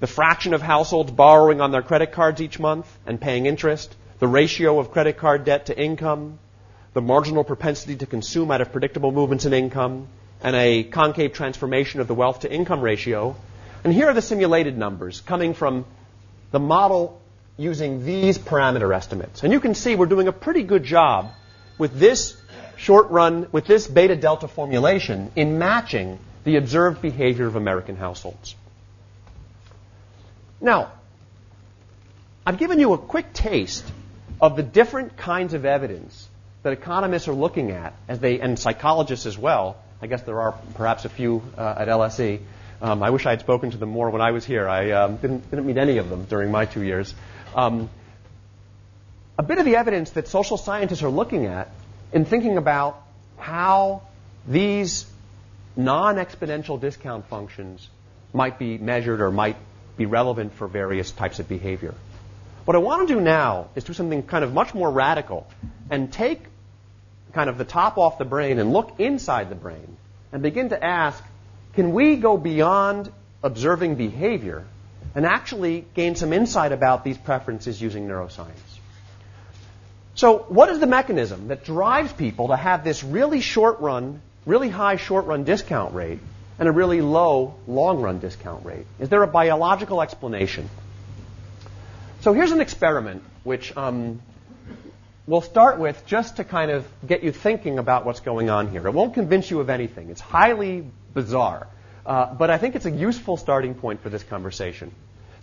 [0.00, 4.28] The fraction of households borrowing on their credit cards each month and paying interest, the
[4.28, 6.38] ratio of credit card debt to income,
[6.92, 10.08] the marginal propensity to consume out of predictable movements in income,
[10.42, 13.36] and a concave transformation of the wealth to income ratio.
[13.84, 15.84] And here are the simulated numbers coming from
[16.50, 17.20] the model
[17.56, 19.42] using these parameter estimates.
[19.42, 21.30] And you can see we're doing a pretty good job
[21.78, 22.36] with this
[22.76, 28.54] short run, with this beta delta formulation in matching the observed behavior of American households.
[30.60, 30.92] Now,
[32.46, 33.84] I've given you a quick taste
[34.40, 36.28] of the different kinds of evidence
[36.62, 39.76] that economists are looking at as they, and psychologists as well.
[40.02, 42.40] I guess there are perhaps a few uh, at LSE.
[42.82, 44.66] Um, I wish I had spoken to them more when I was here.
[44.68, 47.14] I um, didn't, didn't meet any of them during my two years.
[47.54, 47.90] Um,
[49.38, 51.70] a bit of the evidence that social scientists are looking at
[52.12, 53.02] in thinking about
[53.38, 54.02] how
[54.46, 55.06] these
[55.76, 57.88] non exponential discount functions
[58.32, 59.56] might be measured or might
[59.96, 61.94] be relevant for various types of behavior.
[62.64, 65.46] What I want to do now is do something kind of much more radical
[65.90, 66.42] and take
[67.32, 69.96] kind of the top off the brain and look inside the brain
[70.32, 71.22] and begin to ask
[71.74, 73.12] can we go beyond
[73.42, 74.66] observing behavior
[75.14, 78.50] and actually gain some insight about these preferences using neuroscience.
[80.14, 84.68] So, what is the mechanism that drives people to have this really short run, really
[84.68, 86.18] high short run discount rate
[86.58, 88.86] and a really low long run discount rate?
[88.98, 90.68] Is there a biological explanation?
[92.20, 94.20] So, here's an experiment which um,
[95.26, 98.86] we'll start with just to kind of get you thinking about what's going on here.
[98.86, 100.10] It won't convince you of anything.
[100.10, 101.68] It's highly bizarre.
[102.04, 104.92] Uh, but I think it's a useful starting point for this conversation.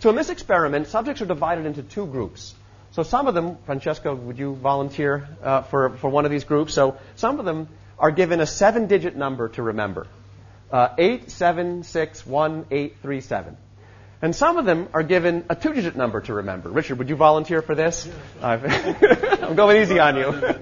[0.00, 2.54] So in this experiment, subjects are divided into two groups.
[2.92, 6.72] So some of them, Francesco, would you volunteer uh, for, for one of these groups?
[6.74, 10.06] So some of them are given a seven digit number to remember
[10.70, 13.56] uh, 87618837.
[14.20, 16.70] And some of them are given a two digit number to remember.
[16.70, 18.08] Richard, would you volunteer for this?
[18.42, 20.54] I'm going easy on you.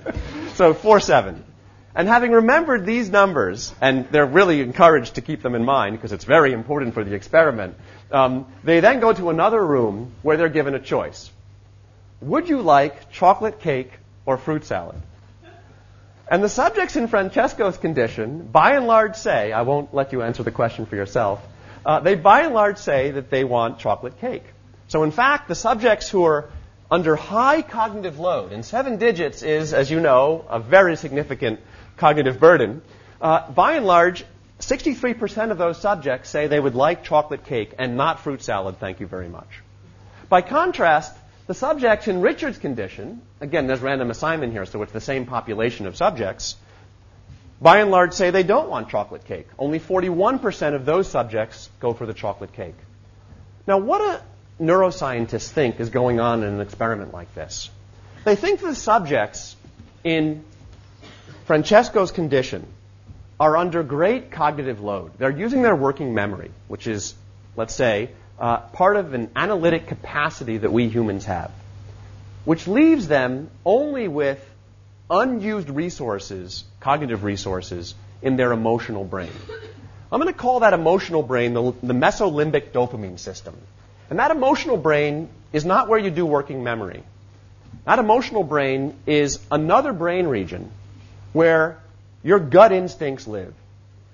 [0.54, 1.42] so 4 7.
[1.94, 6.12] And having remembered these numbers, and they're really encouraged to keep them in mind because
[6.12, 7.74] it's very important for the experiment,
[8.12, 11.30] um, they then go to another room where they're given a choice.
[12.20, 13.92] Would you like chocolate cake
[14.26, 15.00] or fruit salad?
[16.28, 20.42] And the subjects in Francesco's condition, by and large, say, I won't let you answer
[20.42, 21.40] the question for yourself,
[21.86, 24.44] uh, they by and large say that they want chocolate cake.
[24.88, 26.50] So, in fact, the subjects who are
[26.90, 31.60] under high cognitive load, and seven digits is, as you know, a very significant
[31.96, 32.82] cognitive burden,
[33.20, 34.24] uh, by and large,
[34.58, 39.00] 63% of those subjects say they would like chocolate cake and not fruit salad, thank
[39.00, 39.62] you very much.
[40.28, 45.00] By contrast, the subjects in Richard's condition, again, there's random assignment here, so it's the
[45.00, 46.56] same population of subjects,
[47.60, 49.48] by and large say they don't want chocolate cake.
[49.58, 52.74] Only 41% of those subjects go for the chocolate cake.
[53.66, 53.98] Now, what
[54.58, 57.70] do neuroscientists think is going on in an experiment like this?
[58.24, 59.56] They think the subjects
[60.04, 60.44] in
[61.46, 62.66] Francesco's condition
[63.38, 65.12] are under great cognitive load.
[65.18, 67.14] They're using their working memory, which is,
[67.56, 71.50] let's say, uh, part of an analytic capacity that we humans have,
[72.44, 74.38] which leaves them only with
[75.10, 79.32] unused resources, cognitive resources, in their emotional brain.
[80.10, 83.56] I'm going to call that emotional brain the, the mesolimbic dopamine system.
[84.08, 87.02] And that emotional brain is not where you do working memory.
[87.84, 90.70] That emotional brain is another brain region
[91.32, 91.80] where
[92.22, 93.54] your gut instincts live,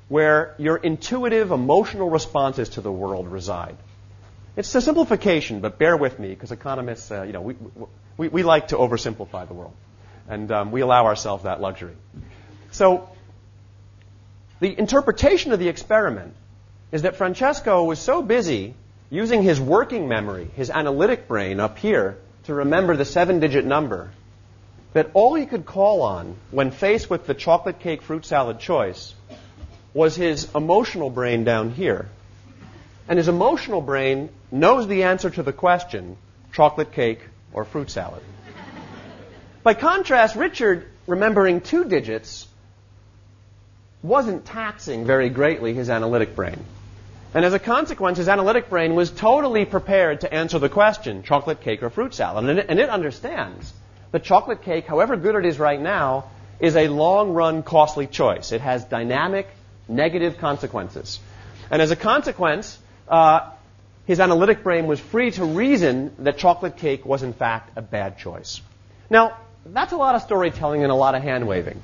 [0.08, 3.76] where your intuitive emotional responses to the world reside.
[4.56, 7.54] It's a simplification, but bear with me because economists, uh, you know, we,
[8.16, 9.72] we, we, like to oversimplify the world,
[10.28, 11.96] and um, we allow ourselves that luxury.
[12.70, 13.08] So,
[14.60, 16.34] the interpretation of the experiment
[16.92, 18.74] is that Francesco was so busy
[19.10, 24.10] using his working memory, his analytic brain up here, to remember the seven-digit number,
[24.92, 29.14] that all he could call on when faced with the chocolate cake fruit salad choice
[29.94, 32.08] was his emotional brain down here.
[33.08, 36.16] And his emotional brain knows the answer to the question
[36.52, 37.20] chocolate cake
[37.52, 38.22] or fruit salad.
[39.62, 42.48] By contrast, Richard, remembering two digits,
[44.02, 46.64] wasn't taxing very greatly his analytic brain.
[47.34, 51.60] And as a consequence, his analytic brain was totally prepared to answer the question chocolate
[51.60, 52.44] cake or fruit salad.
[52.44, 53.72] And it, and it understands
[54.10, 56.24] that chocolate cake, however good it is right now,
[56.58, 58.52] is a long run costly choice.
[58.52, 59.48] It has dynamic,
[59.88, 61.20] negative consequences.
[61.70, 63.50] And as a consequence, uh,
[64.06, 68.18] his analytic brain was free to reason that chocolate cake was in fact a bad
[68.18, 68.60] choice.
[69.08, 71.80] Now, that's a lot of storytelling and a lot of hand waving.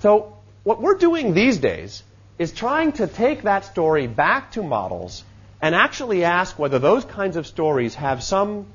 [0.00, 2.02] So, what we're doing these days
[2.38, 5.22] is trying to take that story back to models
[5.60, 8.66] and actually ask whether those kinds of stories have some,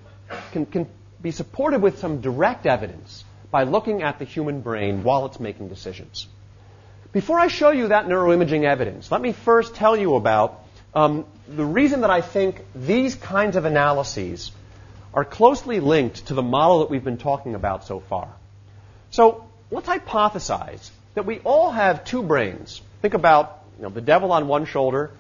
[0.52, 0.88] can, can
[1.22, 5.68] be supported with some direct evidence by looking at the human brain while it's making
[5.68, 6.28] decisions.
[7.12, 10.64] Before I show you that neuroimaging evidence, let me first tell you about
[10.94, 14.52] um, the reason that I think these kinds of analyses
[15.14, 18.30] are closely linked to the model that we've been talking about so far.
[19.12, 22.82] So let's hypothesize that we all have two brains.
[23.02, 25.12] Think about you know, the devil on one shoulder,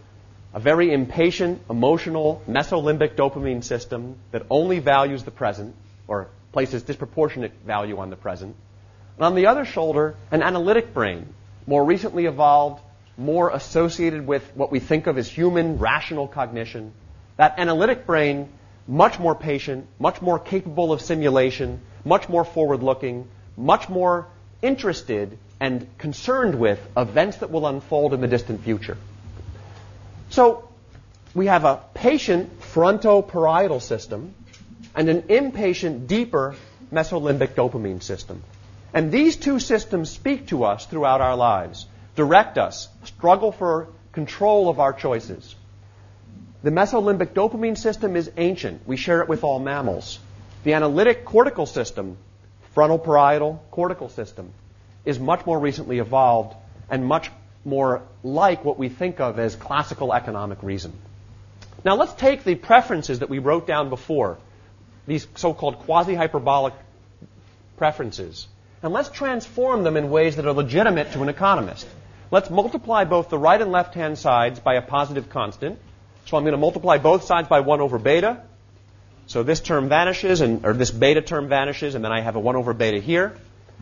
[0.53, 5.75] a very impatient, emotional, mesolimbic dopamine system that only values the present
[6.07, 8.55] or places disproportionate value on the present.
[9.17, 11.33] And on the other shoulder, an analytic brain,
[11.67, 12.81] more recently evolved,
[13.17, 16.93] more associated with what we think of as human rational cognition.
[17.37, 18.49] That analytic brain,
[18.87, 24.27] much more patient, much more capable of simulation, much more forward looking, much more
[24.61, 28.97] interested and concerned with events that will unfold in the distant future.
[30.29, 30.69] So
[31.33, 34.33] we have a patient frontoparietal system
[34.95, 36.55] and an impatient, deeper
[36.91, 38.41] mesolimbic dopamine system.
[38.93, 44.69] And these two systems speak to us throughout our lives direct us, struggle for control
[44.69, 45.55] of our choices.
[46.61, 48.85] The mesolimbic dopamine system is ancient.
[48.85, 50.19] We share it with all mammals.
[50.63, 52.17] The analytic cortical system,
[52.73, 54.51] frontal parietal cortical system,
[55.05, 56.55] is much more recently evolved
[56.89, 57.31] and much
[57.63, 60.91] more like what we think of as classical economic reason.
[61.85, 64.37] Now let's take the preferences that we wrote down before,
[65.07, 66.73] these so-called quasi-hyperbolic
[67.77, 68.47] preferences.
[68.83, 71.87] And let's transform them in ways that are legitimate to an economist.
[72.31, 75.79] Let's multiply both the right and left hand sides by a positive constant.
[76.29, 78.43] So I'm going to multiply both sides by 1 over beta.
[79.25, 82.39] So this term vanishes, and, or this beta term vanishes, and then I have a
[82.39, 83.35] 1 over beta here.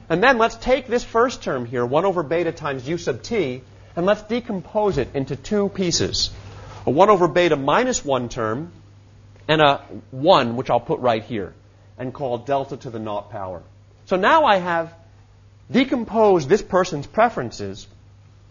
[0.08, 3.64] And then let's take this first term here, 1 over beta times u sub t,
[3.98, 6.30] and let's decompose it into two pieces.
[6.86, 8.72] A 1 over beta minus 1 term,
[9.50, 9.82] and a
[10.12, 11.54] 1, which I'll put right here,
[11.98, 13.62] and call delta to the naught power.
[14.06, 14.94] So now I have
[15.70, 17.88] decomposed this person's preferences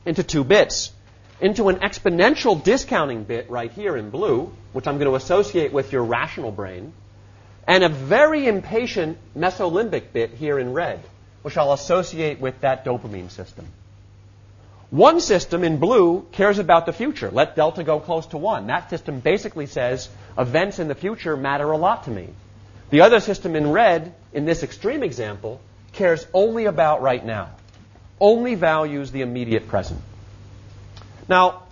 [0.04, 0.92] into two bits.
[1.40, 5.92] Into an exponential discounting bit right here in blue, which I'm going to associate with
[5.92, 6.94] your rational brain,
[7.66, 11.00] and a very impatient mesolimbic bit here in red,
[11.42, 13.66] which I'll associate with that dopamine system.
[14.90, 17.30] One system in blue cares about the future.
[17.30, 18.68] Let delta go close to 1.
[18.68, 20.08] That system basically says
[20.38, 22.28] events in the future matter a lot to me.
[22.90, 25.60] The other system in red, in this extreme example,
[25.92, 27.50] cares only about right now,
[28.20, 30.00] only values the immediate present.
[31.28, 31.64] Now,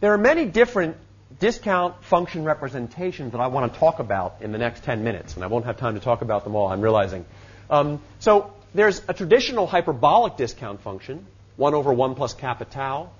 [0.00, 0.96] there are many different
[1.38, 5.44] discount function representations that I want to talk about in the next 10 minutes, and
[5.44, 7.24] I won't have time to talk about them all, I'm realizing.
[7.68, 13.10] Um, so there's a traditional hyperbolic discount function, 1 over 1 plus kappa tau.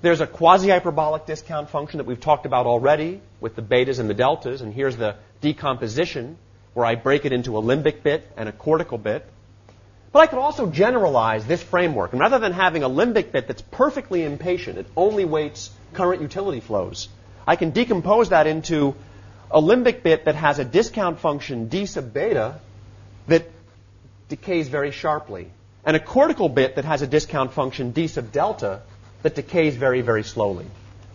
[0.00, 4.14] There's a quasi-hyperbolic discount function that we've talked about already with the betas and the
[4.14, 6.38] deltas, and here's the decomposition
[6.74, 9.26] where I break it into a limbic bit and a cortical bit.
[10.18, 12.10] But I could also generalize this framework.
[12.10, 16.58] And rather than having a limbic bit that's perfectly impatient, it only weights current utility
[16.58, 17.08] flows,
[17.46, 18.96] I can decompose that into
[19.48, 22.58] a limbic bit that has a discount function d sub beta
[23.28, 23.48] that
[24.28, 25.52] decays very sharply,
[25.84, 28.82] and a cortical bit that has a discount function d sub delta
[29.22, 30.66] that decays very, very slowly.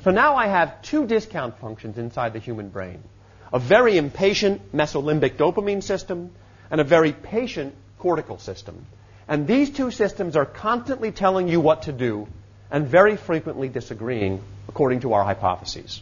[0.06, 3.04] So now I have two discount functions inside the human brain
[3.52, 6.32] a very impatient mesolimbic dopamine system
[6.72, 8.86] and a very patient cortical system.
[9.28, 12.28] And these two systems are constantly telling you what to do
[12.70, 16.02] and very frequently disagreeing according to our hypotheses.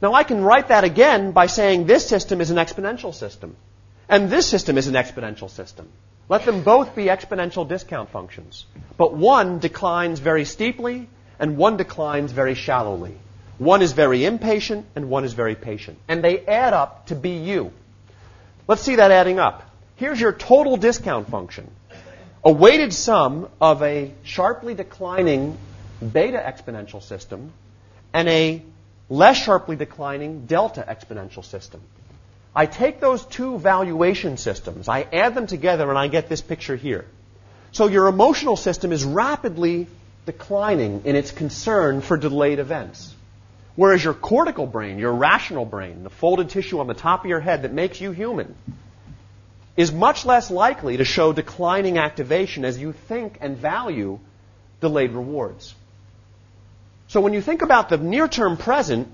[0.00, 3.56] Now I can write that again by saying this system is an exponential system
[4.08, 5.88] and this system is an exponential system.
[6.28, 8.66] Let them both be exponential discount functions.
[8.96, 13.16] But one declines very steeply and one declines very shallowly.
[13.58, 15.98] One is very impatient and one is very patient.
[16.08, 17.72] And they add up to be you.
[18.66, 19.71] Let's see that adding up.
[20.02, 21.70] Here's your total discount function.
[22.44, 25.56] A weighted sum of a sharply declining
[26.00, 27.52] beta exponential system
[28.12, 28.62] and a
[29.08, 31.82] less sharply declining delta exponential system.
[32.52, 36.74] I take those two valuation systems, I add them together, and I get this picture
[36.74, 37.04] here.
[37.70, 39.86] So your emotional system is rapidly
[40.26, 43.14] declining in its concern for delayed events.
[43.76, 47.38] Whereas your cortical brain, your rational brain, the folded tissue on the top of your
[47.38, 48.56] head that makes you human,
[49.76, 54.18] is much less likely to show declining activation as you think and value
[54.80, 55.74] delayed rewards.
[57.08, 59.08] So when you think about the near term present,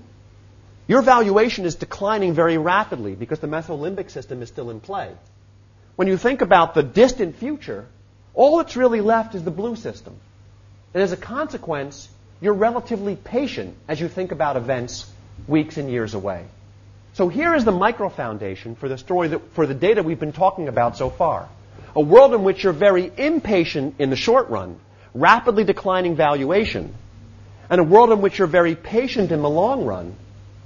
[0.87, 5.11] your valuation is declining very rapidly because the mesolimbic system is still in play.
[5.95, 7.85] When you think about the distant future,
[8.33, 10.15] all that's really left is the blue system.
[10.93, 12.09] And as a consequence,
[12.41, 15.05] you're relatively patient as you think about events
[15.47, 16.45] weeks and years away.
[17.19, 20.31] So here is the micro foundation for the story that, for the data we've been
[20.31, 21.49] talking about so far.
[21.93, 24.79] A world in which you're very impatient in the short run,
[25.13, 26.93] rapidly declining valuation,
[27.69, 30.15] and a world in which you're very patient in the long run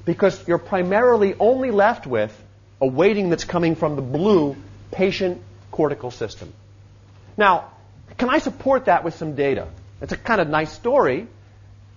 [0.05, 2.31] because you're primarily only left with
[2.79, 4.55] a weighting that's coming from the blue
[4.91, 5.41] patient
[5.71, 6.53] cortical system.
[7.35, 7.71] Now,
[8.19, 9.69] can I support that with some data?
[10.01, 11.25] It's a kind of nice story,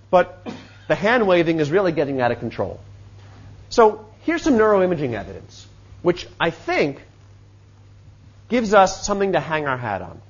[0.09, 0.49] but
[0.89, 2.81] the hand waving is really getting out of control.
[3.69, 5.69] So Here's some neuroimaging evidence,
[6.03, 7.01] which I think
[8.49, 10.21] gives us something to hang our hat on.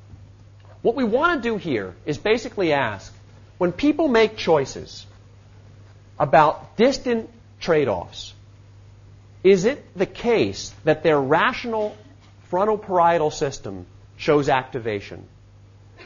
[0.82, 3.10] What we want to do here is basically ask
[3.56, 5.06] when people make choices
[6.18, 8.34] about distant trade offs,
[9.42, 11.96] is it the case that their rational
[12.50, 13.86] frontal parietal system
[14.18, 15.26] shows activation?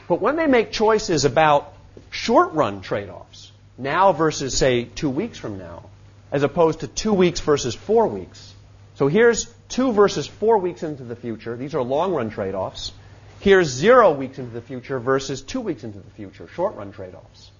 [0.07, 1.73] But when they make choices about
[2.09, 5.90] short run trade offs, now versus, say, two weeks from now,
[6.31, 8.53] as opposed to two weeks versus four weeks.
[8.95, 11.57] So here's two versus four weeks into the future.
[11.57, 12.91] These are long run trade offs.
[13.39, 17.15] Here's zero weeks into the future versus two weeks into the future, short run trade
[17.15, 17.51] offs.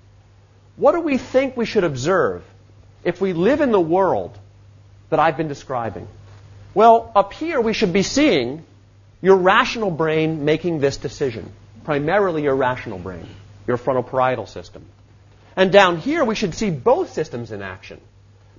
[0.76, 2.44] What do we think we should observe
[3.04, 4.38] if we live in the world
[5.10, 6.08] that I've been describing?
[6.74, 8.64] Well, up here we should be seeing
[9.22, 11.52] your rational brain making this decision,
[11.84, 13.28] primarily your rational brain,
[13.68, 14.86] your frontal parietal system.
[15.56, 18.00] And down here we should see both systems in action.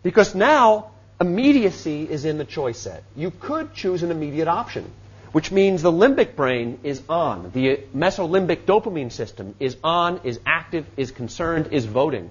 [0.03, 0.91] Because now
[1.21, 3.05] immediacy is in the choice set.
[3.15, 4.91] You could choose an immediate option.
[5.33, 7.51] which means the limbic brain is on.
[7.53, 12.31] The mesolimbic dopamine system is on, is active, is concerned, is voting.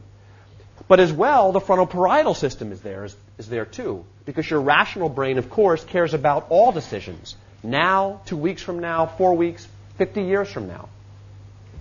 [0.88, 5.10] But as well, the frontoparietal system is there, is, is there too, because your rational
[5.10, 7.36] brain, of course, cares about all decisions.
[7.64, 9.68] Now, two weeks from now, four weeks,
[9.98, 10.90] 50 years from now.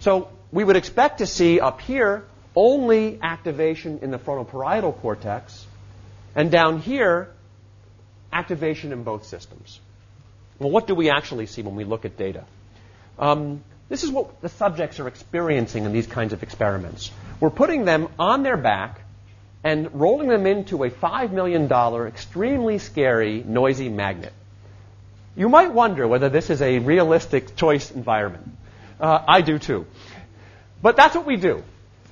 [0.00, 2.24] So we would expect to see up here
[2.56, 5.66] only activation in the frontoparietal cortex,
[6.34, 7.28] and down here,
[8.32, 9.80] activation in both systems.
[10.58, 12.44] Well, what do we actually see when we look at data?
[13.18, 17.10] Um, this is what the subjects are experiencing in these kinds of experiments.
[17.40, 19.00] We're putting them on their back
[19.64, 21.70] and rolling them into a $5 million,
[22.06, 24.32] extremely scary, noisy magnet.
[25.36, 28.48] You might wonder whether this is a realistic choice environment.
[28.98, 29.86] Uh, I do too.
[30.82, 31.62] But that's what we do.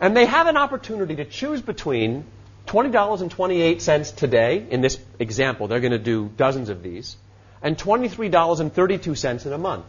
[0.01, 2.25] And they have an opportunity to choose between
[2.69, 7.17] $20.28 today, in this example, they're going to do dozens of these,
[7.63, 9.87] and $23.32 in a month.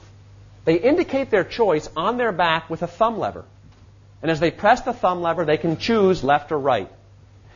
[0.65, 3.45] They indicate their choice on their back with a thumb lever.
[4.21, 6.91] And as they press the thumb lever, they can choose left or right.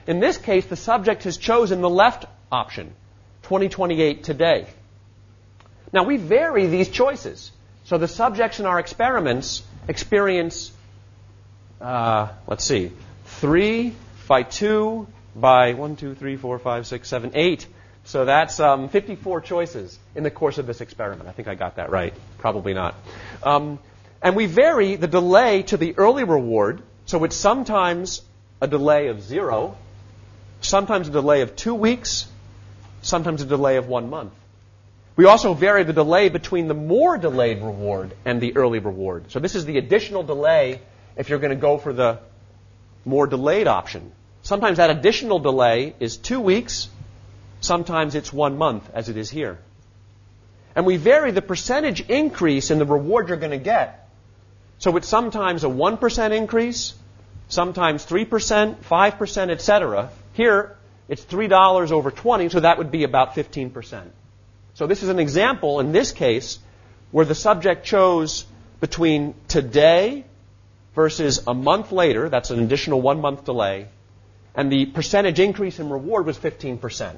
[0.08, 2.94] In this case, the subject has chosen the left option,
[3.44, 4.68] 2028 today.
[5.92, 7.52] Now, we vary these choices.
[7.86, 10.72] So the subjects in our experiments experience,
[11.82, 12.92] uh, let's see,
[13.26, 13.94] 3
[14.28, 17.68] by 2 by 1, 2, 3, 4, 5, 6, 7, 8
[18.06, 21.30] so that's um, 54 choices in the course of this experiment.
[21.30, 22.14] I think I got that right.
[22.38, 22.96] Probably not.
[23.42, 23.80] Um,
[24.22, 26.82] and we vary the delay to the early reward.
[27.06, 28.22] So it's sometimes
[28.62, 29.78] a delay of zero,
[30.62, 32.28] sometimes a delay of two weeks,
[33.02, 34.34] sometimes a delay of one month.
[35.16, 39.32] We also vary the delay between the more delayed reward and the early reward.
[39.32, 40.82] So this is the additional delay
[41.16, 42.20] if you're going to go for the
[43.06, 44.12] more delayed option.
[44.44, 46.90] Sometimes that additional delay is two weeks,
[47.64, 49.58] Sometimes it's one month, as it is here.
[50.76, 54.10] And we vary the percentage increase in the reward you're going to get.
[54.80, 56.94] So it's sometimes a 1% increase,
[57.48, 60.10] sometimes 3%, 5%, etc.
[60.34, 60.76] Here,
[61.08, 64.04] it's $3 over 20, so that would be about 15%.
[64.74, 66.60] So this is an example, in this case,
[67.12, 68.46] where the subject chose
[68.82, 70.26] between today
[70.96, 73.88] versus a month later, that's an additional one month delay,
[74.56, 77.16] and the percentage increase in reward was 15%.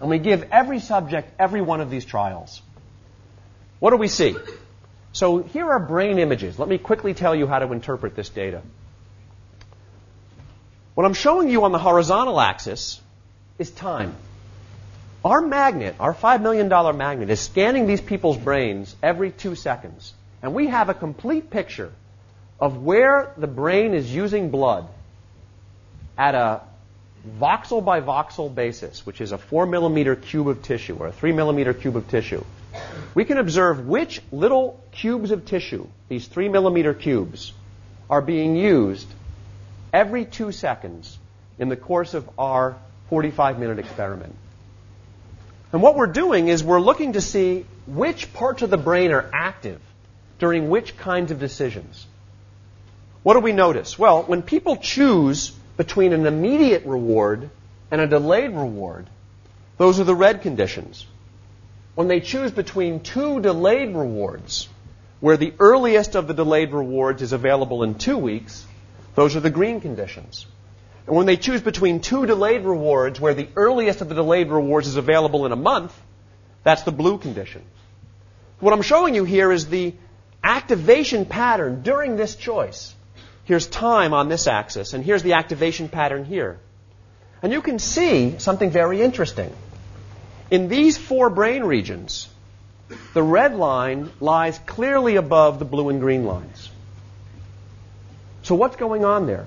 [0.00, 2.60] And we give every subject every one of these trials.
[3.78, 4.34] What do we see?
[5.12, 6.58] So here are brain images.
[6.58, 8.62] Let me quickly tell you how to interpret this data.
[10.94, 13.00] What I'm showing you on the horizontal axis
[13.58, 14.14] is time.
[15.24, 20.12] Our magnet, our $5 million magnet, is scanning these people's brains every two seconds.
[20.42, 21.92] And we have a complete picture
[22.60, 24.86] of where the brain is using blood
[26.16, 26.60] at a
[27.40, 31.32] voxel by voxel basis, which is a 4 millimeter cube of tissue or a 3
[31.32, 32.44] millimeter cube of tissue,
[33.14, 37.52] we can observe which little cubes of tissue, these 3 millimeter cubes,
[38.10, 39.08] are being used
[39.92, 41.18] every two seconds
[41.58, 42.76] in the course of our
[43.08, 44.34] 45 minute experiment.
[45.72, 49.28] And what we're doing is we're looking to see which parts of the brain are
[49.32, 49.80] active
[50.38, 52.06] during which kinds of decisions.
[53.22, 53.98] What do we notice?
[53.98, 57.50] Well, when people choose between an immediate reward
[57.90, 59.08] and a delayed reward,
[59.76, 61.06] those are the red conditions.
[61.94, 64.68] When they choose between two delayed rewards,
[65.20, 68.66] where the earliest of the delayed rewards is available in two weeks,
[69.14, 70.46] those are the green conditions.
[71.06, 74.88] And when they choose between two delayed rewards, where the earliest of the delayed rewards
[74.88, 75.98] is available in a month,
[76.62, 77.62] that's the blue condition.
[78.58, 79.94] What I'm showing you here is the
[80.42, 82.94] activation pattern during this choice.
[83.44, 86.58] Here's time on this axis, and here's the activation pattern here.
[87.42, 89.52] And you can see something very interesting.
[90.50, 92.28] In these four brain regions,
[93.12, 96.70] the red line lies clearly above the blue and green lines.
[98.42, 99.46] So what's going on there?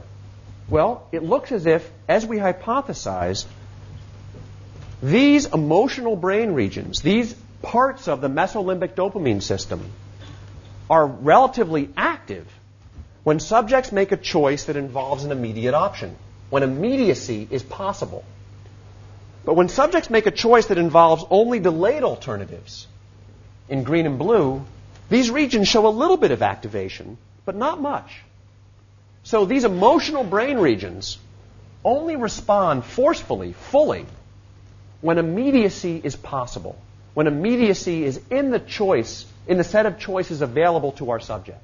[0.69, 3.45] Well, it looks as if, as we hypothesized,
[5.01, 9.91] these emotional brain regions, these parts of the mesolimbic dopamine system,
[10.89, 12.47] are relatively active
[13.27, 16.15] when subjects make a choice that involves an immediate option,
[16.49, 18.23] when immediacy is possible.
[19.43, 22.87] But when subjects make a choice that involves only delayed alternatives,
[23.67, 24.63] in green and blue,
[25.09, 28.21] these regions show a little bit of activation, but not much.
[29.23, 31.17] So these emotional brain regions
[31.83, 34.05] only respond forcefully, fully,
[35.01, 36.79] when immediacy is possible,
[37.13, 41.59] when immediacy is in the choice, in the set of choices available to our subject.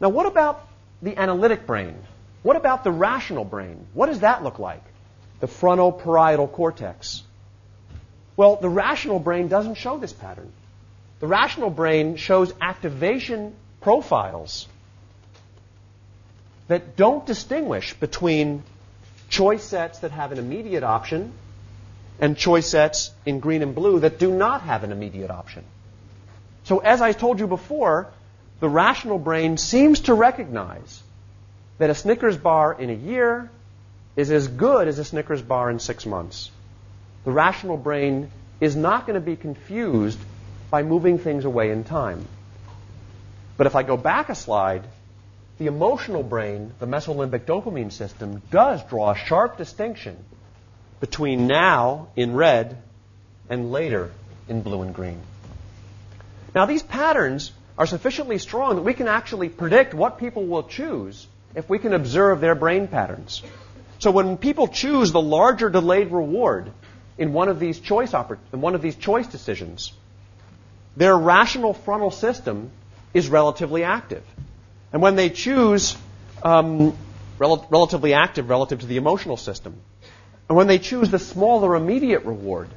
[0.00, 0.66] Now, what about
[1.02, 1.94] the analytic brain?
[2.42, 3.86] What about the rational brain?
[3.92, 4.82] What does that look like?
[5.40, 7.22] The frontoparietal cortex.
[8.36, 10.52] Well, the rational brain doesn't show this pattern.
[11.20, 14.66] the rational brain shows activation profiles
[16.68, 18.62] that don't distinguish between
[19.28, 21.32] choice sets that have an immediate option
[22.20, 25.64] and choice sets in green and blue that do not have an immediate option.
[26.64, 28.08] So, as I told you before,
[28.60, 31.02] the rational brain seems to recognize
[31.78, 33.50] that a Snickers bar in a year
[34.16, 36.50] is as good as a Snickers bar in six months.
[37.24, 38.30] The rational brain
[38.60, 40.18] is not going to be confused
[40.70, 42.26] by moving things away in time.
[43.56, 44.84] But if I go back a slide,
[45.58, 50.16] the emotional brain, the mesolimbic dopamine system, does draw a sharp distinction
[51.00, 52.82] between now in red
[53.48, 54.10] and later
[54.48, 55.20] in blue and green.
[56.54, 61.26] Now, these patterns are sufficiently strong that we can actually predict what people will choose
[61.54, 63.42] if we can observe their brain patterns.
[64.00, 66.72] So when people choose the larger delayed reward
[67.16, 69.94] in one of these choice oppor- in one of these choice decisions,
[70.94, 72.70] their rational frontal system
[73.14, 74.24] is relatively active.
[74.92, 75.96] And when they choose
[76.42, 76.94] um,
[77.38, 79.80] rel- relatively active relative to the emotional system,
[80.50, 82.68] and when they choose the smaller immediate reward,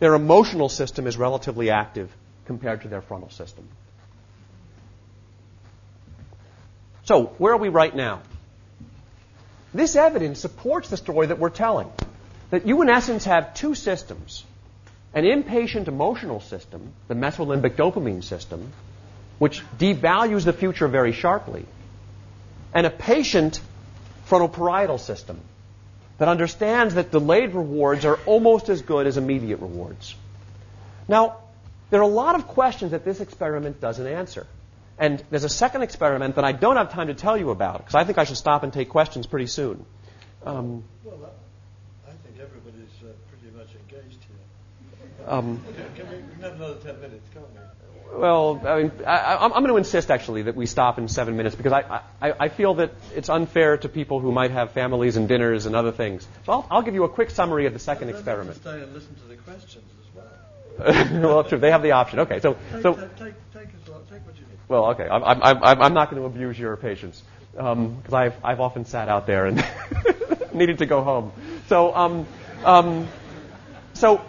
[0.00, 2.10] their emotional system is relatively active
[2.48, 3.68] compared to their frontal system.
[7.04, 8.22] So, where are we right now?
[9.72, 11.90] This evidence supports the story that we're telling
[12.50, 14.44] that you, in essence, have two systems
[15.14, 18.72] an impatient emotional system, the mesolimbic dopamine system,
[19.38, 21.64] which devalues the future very sharply,
[22.74, 23.60] and a patient
[24.26, 25.40] frontal parietal system
[26.18, 30.14] that understands that delayed rewards are almost as good as immediate rewards.
[31.08, 31.38] Now,
[31.90, 34.46] there are a lot of questions that this experiment doesn't answer.
[34.98, 37.94] And there's a second experiment that I don't have time to tell you about because
[37.94, 39.84] I think I should stop and take questions pretty soon.
[40.44, 41.32] Um, well,
[42.06, 45.26] I think everybody's uh, pretty much engaged here.
[45.26, 45.62] Um,
[45.96, 47.60] can we, we have another 10 minutes, can't we?
[48.18, 51.54] Well, I mean, I, am going to insist actually that we stop in seven minutes
[51.54, 55.28] because I, I, I, feel that it's unfair to people who might have families and
[55.28, 56.26] dinners and other things.
[56.46, 58.56] So I'll, I'll give you a quick summary of the second experiment.
[58.56, 59.84] Stay and listen to the questions
[61.22, 61.44] well.
[61.44, 61.58] true.
[61.58, 62.20] They have the option.
[62.20, 64.58] Okay, so take, so take, take, take, take what you need.
[64.68, 65.08] Well, okay.
[65.08, 67.22] I'm, I'm, I'm, I'm not going to abuse your patience
[67.52, 69.64] because um, I've, I've often sat out there and
[70.52, 71.32] needed to go home.
[71.68, 72.26] So, um,
[72.64, 73.08] um,
[73.94, 74.20] so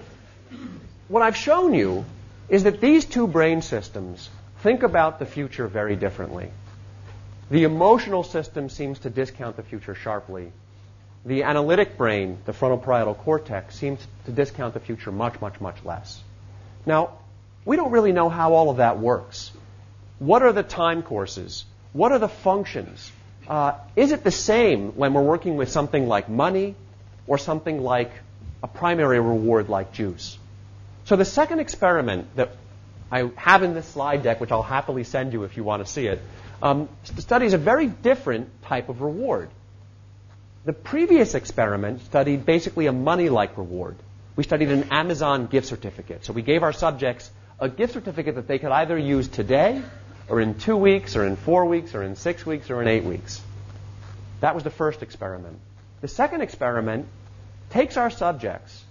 [1.07, 2.05] what I've shown you
[2.49, 4.29] is that these two brain systems
[4.61, 6.49] think about the future very differently.
[7.51, 10.51] The emotional system seems to discount the future sharply.
[11.25, 15.83] The analytic brain, the frontal parietal cortex, seems to discount the future much, much, much
[15.83, 16.21] less.
[16.89, 17.19] Now,
[17.65, 19.51] we don't really know how all of that works.
[20.17, 21.63] What are the time courses?
[21.93, 23.11] What are the functions?
[23.47, 26.73] Uh, is it the same when we're working with something like money
[27.27, 28.11] or something like
[28.63, 30.39] a primary reward like juice?
[31.05, 32.57] So the second experiment that
[33.11, 35.91] I have in this slide deck, which I'll happily send you if you want to
[35.91, 36.19] see it,
[36.59, 39.51] um, studies a very different type of reward.
[40.65, 43.95] The previous experiment studied basically a money-like reward.
[44.39, 46.23] We studied an Amazon gift certificate.
[46.23, 47.29] So we gave our subjects
[47.59, 49.81] a gift certificate that they could either use today
[50.29, 53.03] or in two weeks, or in four weeks, or in six weeks, or in eight
[53.03, 53.41] weeks.
[54.39, 55.59] That was the first experiment.
[55.99, 57.07] The second experiment
[57.71, 58.81] takes our subjects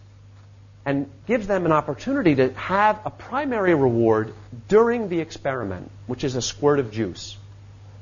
[0.85, 4.35] and gives them an opportunity to have a primary reward
[4.69, 7.39] during the experiment, which is a squirt of juice.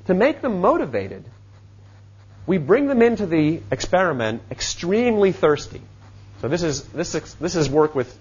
[0.07, 1.25] To make them motivated,
[2.45, 5.83] we bring them into the experiment extremely thirsty.
[6.41, 8.19] So this is this is, this is work with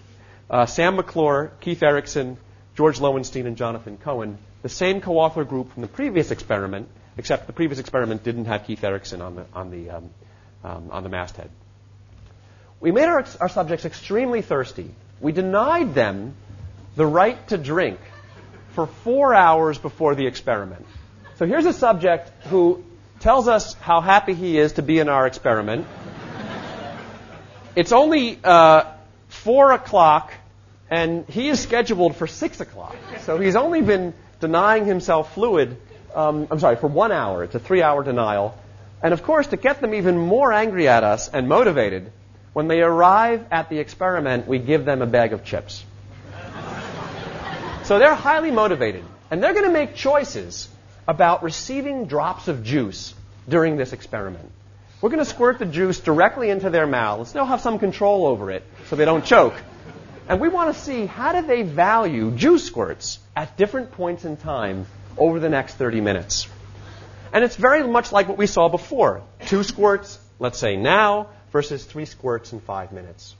[0.49, 2.38] uh, Sam McClure, Keith Ericson,
[2.76, 6.88] George Loewenstein, and Jonathan Cohen the same co-author group from the previous experiment,
[7.18, 10.09] except the previous experiment didn't have Keith Ericson on the, on the, um,
[10.63, 11.51] um, on the masthead.
[12.80, 14.89] We made our, our subjects extremely thirsty.
[15.22, 16.34] We denied them
[16.95, 17.99] the right to drink
[18.70, 20.88] for four hours before the experiment.
[21.36, 22.84] So here's a subject who
[23.20, 25.86] tells us how happy he is to be in our experiment.
[27.76, 28.86] It's only uh,
[29.28, 30.34] four o'clock,
[30.89, 32.95] and he is scheduled for six o'clock.
[33.21, 35.78] So he's only been denying himself fluid,
[36.13, 37.43] um, I'm sorry, for one hour.
[37.43, 38.57] It's a three hour denial.
[39.03, 42.11] And of course, to get them even more angry at us and motivated,
[42.53, 45.84] when they arrive at the experiment, we give them a bag of chips.
[47.84, 49.03] so they're highly motivated.
[49.30, 50.69] And they're going to make choices
[51.07, 53.13] about receiving drops of juice
[53.49, 54.49] during this experiment.
[55.06, 57.32] We're going to squirt the juice directly into their mouths.
[57.32, 59.53] They'll have some control over it so they don't choke.
[60.28, 64.36] And we want to see how do they value juice squirts at different points in
[64.36, 66.47] time over the next 30 minutes.
[67.32, 69.22] And it's very much like what we saw before.
[69.45, 73.36] Two squirts, let's say now, versus three squirts in five minutes.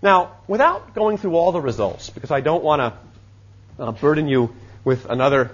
[0.00, 2.82] Now, without going through all the results, because I don't want
[3.76, 4.54] to uh, burden you
[4.84, 5.50] with another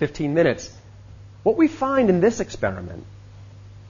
[0.00, 0.70] 15 minutes.
[1.44, 3.06] What we find in this experiment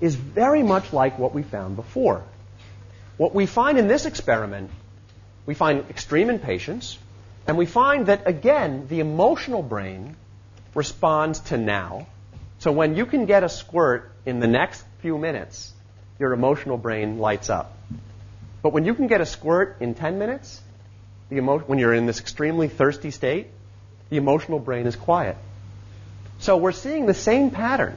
[0.01, 2.22] is very much like what we found before.
[3.16, 4.70] What we find in this experiment,
[5.47, 6.99] we find extreme impatience,
[7.47, 10.16] and we find that, again, the emotional brain
[10.74, 12.07] responds to now.
[12.59, 15.72] So when you can get a squirt in the next few minutes,
[16.18, 17.76] your emotional brain lights up.
[18.62, 20.61] But when you can get a squirt in 10 minutes,
[21.30, 23.47] emo- when you're in this extremely thirsty state,
[24.11, 25.36] the emotional brain is quiet.
[26.38, 27.97] So we're seeing the same pattern.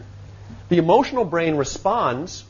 [0.69, 2.45] The emotional brain responds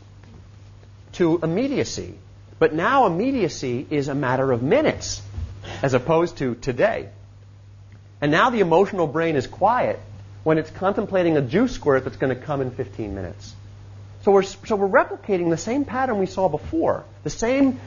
[1.13, 2.13] to immediacy,
[2.59, 5.21] but now immediacy is a matter of minutes
[5.81, 7.09] as opposed to today.
[8.21, 9.99] And now the emotional brain is quiet
[10.43, 13.55] when it's contemplating a juice squirt that's going to come in 15 minutes.
[14.23, 17.79] So we're, so we're replicating the same pattern we saw before, the same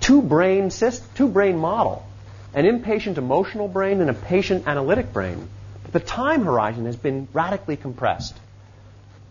[0.00, 0.70] two brain,
[1.14, 2.06] two brain model
[2.54, 5.48] an impatient emotional brain and a patient analytic brain.
[5.84, 8.36] But the time horizon has been radically compressed.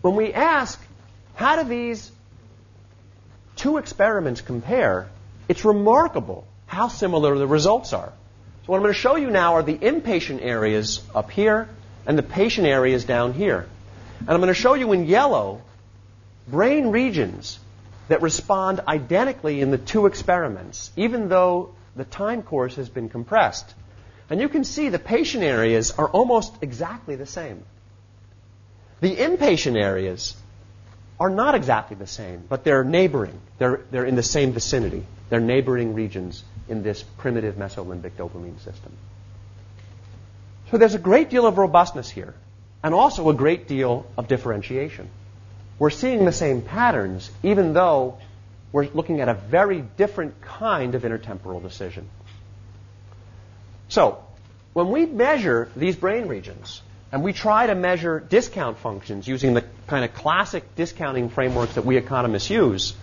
[0.02, 0.80] When we ask,
[1.34, 2.10] how do these
[3.56, 5.08] two experiments compare,
[5.48, 8.12] it's remarkable how similar the results are.
[8.62, 11.68] So what I'm going to show you now are the inpatient areas up here
[12.06, 13.66] and the patient areas down here.
[14.20, 15.62] And I'm going to show you in yellow
[16.48, 17.60] brain regions
[18.08, 23.72] that respond identically in the two experiments, even though the time course has been compressed.
[24.30, 27.64] And you can see the patient areas are almost exactly the same.
[29.02, 30.36] The impatient areas
[31.18, 33.36] are not exactly the same, but they're neighboring.
[33.58, 35.04] They're, they're in the same vicinity.
[35.28, 38.92] They're neighboring regions in this primitive mesolimbic dopamine system.
[40.70, 42.32] So there's a great deal of robustness here,
[42.84, 45.10] and also a great deal of differentiation.
[45.80, 48.18] We're seeing the same patterns, even though
[48.70, 52.08] we're looking at a very different kind of intertemporal decision.
[53.88, 54.24] So,
[54.74, 56.82] when we measure these brain regions,
[57.12, 61.84] and we try to measure discount functions using the kind of classic discounting frameworks that
[61.84, 62.94] we economists use,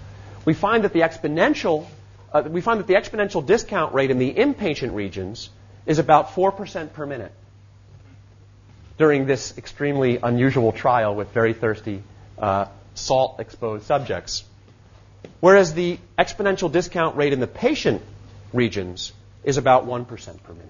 [0.46, 1.86] we find that the exponential
[2.32, 5.50] uh, we find that the exponential discount rate in the impatient regions
[5.88, 7.32] is about 4% per minute
[9.00, 12.04] during this extremely unusual trial with very thirsty
[12.38, 14.44] uh, salt exposed subjects.
[15.40, 18.02] Whereas the exponential discount rate in the patient
[18.54, 19.12] regions
[19.44, 20.08] is about 1%
[20.44, 20.70] per minute.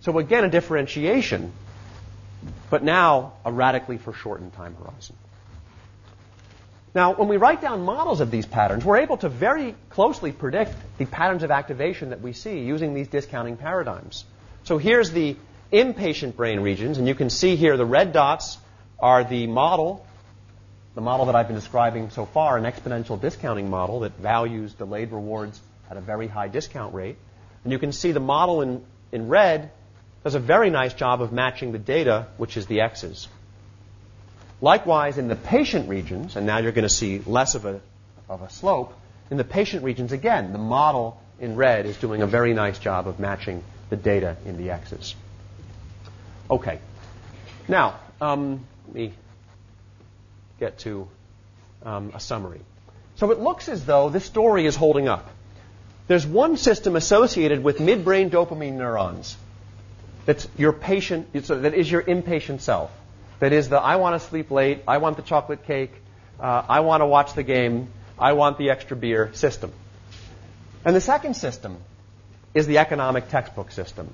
[0.00, 1.52] So again, a differentiation,
[2.70, 5.16] but now a radically foreshortened time horizon.
[6.94, 10.74] Now, when we write down models of these patterns, we're able to very closely predict
[10.98, 14.24] the patterns of activation that we see using these discounting paradigms.
[14.62, 15.36] So here's the
[15.72, 18.58] impatient brain regions, and you can see here the red dots
[19.00, 20.06] are the model
[20.94, 25.10] the model that I've been describing so far, an exponential discounting model that values delayed
[25.10, 27.16] rewards at a very high discount rate.
[27.64, 29.72] And you can see the model in, in red
[30.24, 33.28] does a very nice job of matching the data, which is the x's.
[34.62, 37.80] Likewise, in the patient regions, and now you're going to see less of a,
[38.26, 38.94] of a slope,
[39.30, 43.06] in the patient regions, again, the model in red is doing a very nice job
[43.06, 45.14] of matching the data in the x's.
[46.50, 46.78] Okay.
[47.68, 49.12] Now, um, let me
[50.58, 51.06] get to
[51.82, 52.60] um, a summary.
[53.16, 55.30] So it looks as though this story is holding up.
[56.06, 59.36] There's one system associated with midbrain dopamine neurons
[60.24, 62.90] that's your patient, that is your impatient self.
[63.40, 65.92] That is the I want to sleep late, I want the chocolate cake,
[66.40, 69.72] uh, I want to watch the game, I want the extra beer system.
[70.84, 71.78] And the second system
[72.54, 74.12] is the economic textbook system,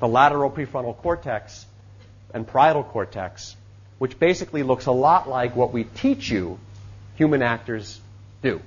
[0.00, 1.66] the lateral prefrontal cortex
[2.32, 3.56] and parietal cortex
[4.02, 6.58] which basically looks a lot like what we teach you
[7.14, 8.00] human actors
[8.42, 8.60] do.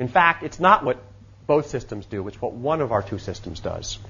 [0.00, 1.00] In fact, it's not what
[1.46, 4.00] both systems do, it's what one of our two systems does.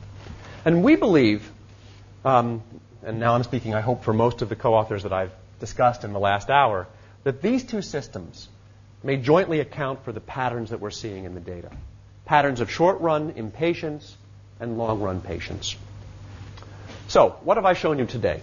[0.65, 1.53] And we believe,
[2.25, 2.63] um,
[3.03, 6.05] and now I'm speaking, I hope, for most of the co authors that I've discussed
[6.05, 6.87] in the last hour,
[7.25, 8.49] that these two systems
[9.03, 11.71] may jointly account for the patterns that we're seeing in the data
[12.29, 14.17] patterns of short run impatience
[14.61, 15.75] and long run patience.
[17.09, 18.43] So, what have I shown you today?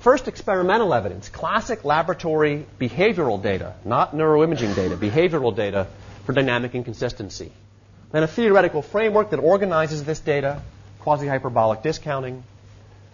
[0.00, 5.86] First, experimental evidence, classic laboratory behavioral data, not neuroimaging data, behavioral data
[6.24, 7.52] for dynamic inconsistency.
[8.10, 10.62] Then a theoretical framework that organizes this data,
[11.00, 12.42] quasi-hyperbolic discounting.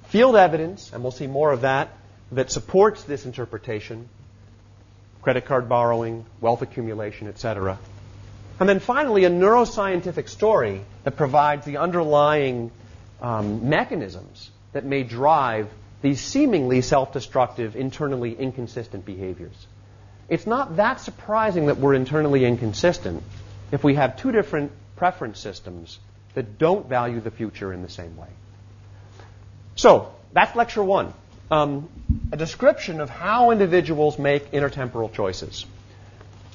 [0.09, 1.89] Field evidence, and we'll see more of that,
[2.33, 4.09] that supports this interpretation,
[5.23, 7.79] credit card borrowing, wealth accumulation, etc.
[8.61, 12.71] And then finally, a neuroscientific story that provides the underlying
[13.21, 15.69] um, mechanisms that may drive
[16.03, 19.67] these seemingly self destructive, internally inconsistent behaviors.
[20.29, 23.23] It's not that surprising that we're internally inconsistent
[23.73, 25.99] if we have two different preference systems
[26.35, 28.29] that don't value the future in the same way.
[29.77, 31.12] So, that's lecture one.
[31.51, 31.89] Um,
[32.33, 35.66] a description of how individuals make intertemporal choices.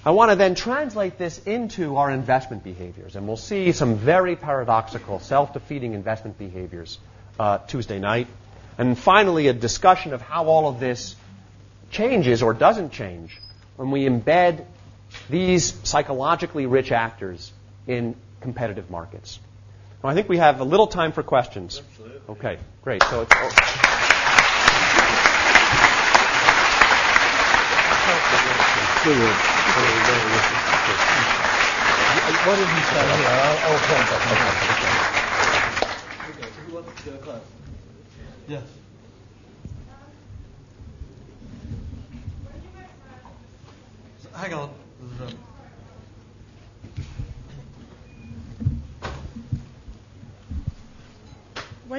[0.06, 4.36] I want to then translate this into our investment behaviors, and we'll see some very
[4.36, 6.98] paradoxical, self defeating investment behaviors
[7.38, 8.28] uh, Tuesday night.
[8.78, 11.16] And finally, a discussion of how all of this
[11.92, 13.38] changes or doesn't change
[13.76, 14.66] when we embed
[15.30, 17.52] these psychologically rich actors
[17.88, 19.40] in competitive markets.
[20.02, 21.82] Well, I think we have a little time for questions.
[22.30, 22.50] Absolutely.
[22.50, 23.04] Okay, great.
[23.04, 23.34] So it's.
[29.04, 29.36] Brilliant.
[32.46, 33.28] What did he say here?
[33.28, 34.56] I'll, I'll point that out.
[36.30, 37.46] Okay, who wants to go first?
[38.48, 38.64] Yes.
[44.34, 44.70] Hang on.
[45.02, 45.38] There's, um,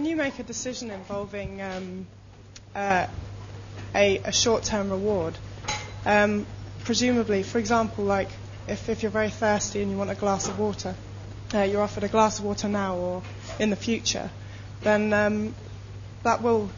[0.01, 2.07] When you make a decision involving um,
[2.75, 3.07] uh,
[3.95, 5.37] a, a short-term reward,
[6.07, 6.47] um,
[6.85, 8.31] presumably, for example, like
[8.67, 10.95] if, if you're very thirsty and you want a glass of water,
[11.53, 13.23] uh, you're offered a glass of water now or
[13.59, 14.31] in the future,
[14.81, 15.55] then um,
[16.23, 16.71] that will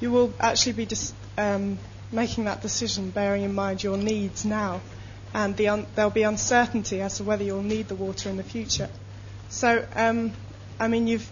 [0.00, 1.78] you will actually be dis- um,
[2.10, 4.80] making that decision bearing in mind your needs now,
[5.34, 8.42] and the un- there'll be uncertainty as to whether you'll need the water in the
[8.42, 8.88] future.
[9.50, 10.32] So, um,
[10.78, 11.30] I mean, you've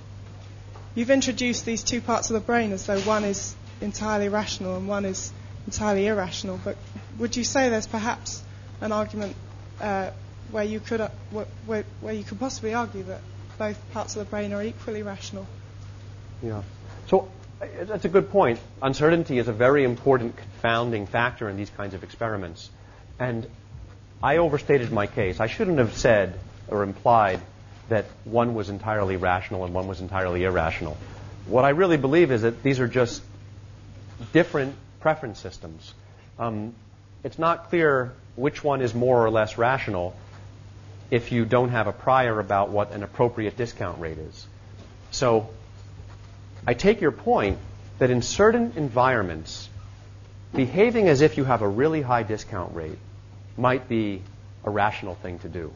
[0.98, 4.88] you've introduced these two parts of the brain as though one is entirely rational and
[4.88, 5.32] one is
[5.64, 6.58] entirely irrational.
[6.64, 6.76] But
[7.18, 8.42] would you say there's perhaps
[8.80, 9.36] an argument
[9.80, 10.10] uh,
[10.50, 13.20] where you could uh, where, where you could possibly argue that
[13.58, 15.46] both parts of the brain are equally rational?
[16.42, 16.62] Yeah.
[17.06, 17.30] So
[17.62, 18.58] uh, that's a good point.
[18.82, 22.70] Uncertainty is a very important confounding factor in these kinds of experiments.
[23.20, 23.46] And
[24.20, 25.38] I overstated my case.
[25.38, 27.40] I shouldn't have said or implied
[27.88, 30.96] that one was entirely rational and one was entirely irrational.
[31.46, 33.22] What I really believe is that these are just
[34.32, 35.94] different preference systems.
[36.38, 36.74] Um,
[37.24, 40.14] it's not clear which one is more or less rational
[41.10, 44.46] if you don't have a prior about what an appropriate discount rate is.
[45.10, 45.48] So
[46.66, 47.58] I take your point
[47.98, 49.68] that in certain environments,
[50.54, 52.98] behaving as if you have a really high discount rate
[53.56, 54.22] might be
[54.64, 55.72] a rational thing to do.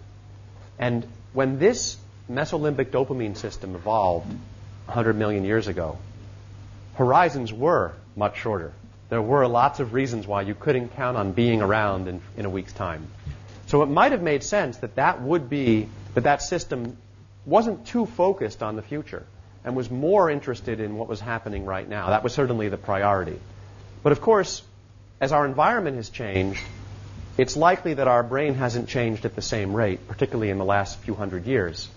[0.78, 1.96] And when this
[2.30, 4.28] mesolimbic dopamine system evolved
[4.86, 5.98] 100 million years ago,
[6.94, 8.72] horizons were much shorter.
[9.08, 12.50] There were lots of reasons why you couldn't count on being around in, in a
[12.50, 13.06] week's time.
[13.66, 16.96] So it might have made sense that that would be, that that system
[17.46, 19.24] wasn't too focused on the future
[19.64, 22.08] and was more interested in what was happening right now.
[22.08, 23.38] That was certainly the priority.
[24.02, 24.62] But of course,
[25.20, 26.60] as our environment has changed,
[27.38, 30.98] it's likely that our brain hasn't changed at the same rate, particularly in the last
[30.98, 31.88] few hundred years.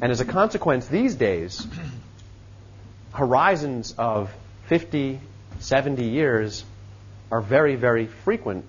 [0.00, 1.66] And as a consequence, these days,
[3.12, 4.30] horizons of
[4.66, 5.20] 50,
[5.60, 6.64] 70 years
[7.30, 8.64] are very, very frequent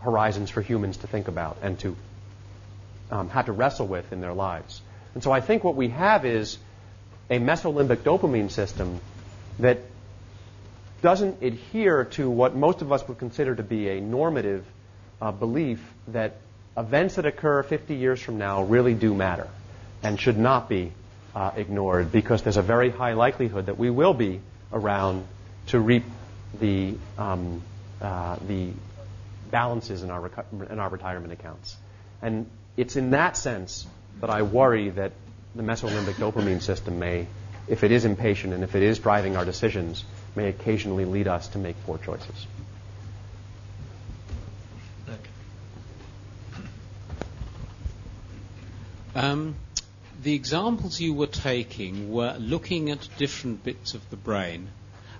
[0.00, 1.96] horizons for humans to think about and to
[3.10, 4.80] um, have to wrestle with in their lives.
[5.14, 6.58] And so I think what we have is
[7.30, 9.00] a mesolimbic dopamine system
[9.58, 9.78] that
[11.02, 14.64] doesn't adhere to what most of us would consider to be a normative
[15.20, 16.36] uh, belief that
[16.76, 19.48] events that occur 50 years from now really do matter
[20.02, 20.92] and should not be
[21.34, 24.40] uh, ignored because there's a very high likelihood that we will be
[24.72, 25.26] around
[25.66, 26.04] to reap
[26.60, 27.62] the, um,
[28.00, 28.70] uh, the
[29.50, 30.30] balances in our,
[30.70, 31.76] in our retirement accounts.
[32.20, 32.46] And
[32.76, 33.86] it's in that sense
[34.20, 35.12] that I worry that
[35.54, 37.26] the mesolimbic dopamine system may,
[37.68, 41.48] if it is impatient and if it is driving our decisions, may occasionally lead us
[41.48, 42.46] to make poor choices.
[49.14, 49.56] Um,
[50.22, 54.68] the examples you were taking were looking at different bits of the brain,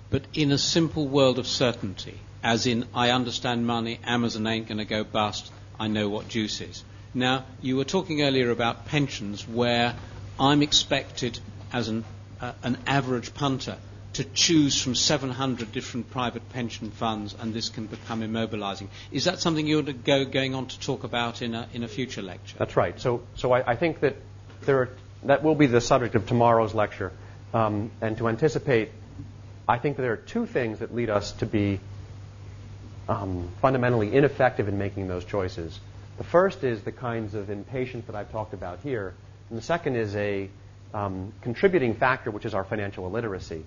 [0.09, 4.79] but in a simple world of certainty, as in, I understand money, Amazon ain't going
[4.79, 6.83] to go bust, I know what juice is.
[7.13, 9.95] Now, you were talking earlier about pensions where
[10.39, 11.39] I'm expected
[11.71, 12.05] as an,
[12.41, 13.77] uh, an average punter
[14.13, 18.87] to choose from 700 different private pension funds, and this can become immobilizing.
[19.11, 22.21] Is that something you're go, going on to talk about in a, in a future
[22.21, 22.57] lecture?
[22.57, 22.99] That's right.
[22.99, 24.15] So, so I, I think that
[24.61, 24.89] there are,
[25.23, 27.11] that will be the subject of tomorrow's lecture.
[27.53, 28.89] Um, and to anticipate,
[29.67, 31.79] I think there are two things that lead us to be
[33.09, 35.79] um, fundamentally ineffective in making those choices.
[36.17, 39.13] The first is the kinds of impatience that I've talked about here,
[39.49, 40.49] and the second is a
[40.93, 43.65] um, contributing factor, which is our financial illiteracy.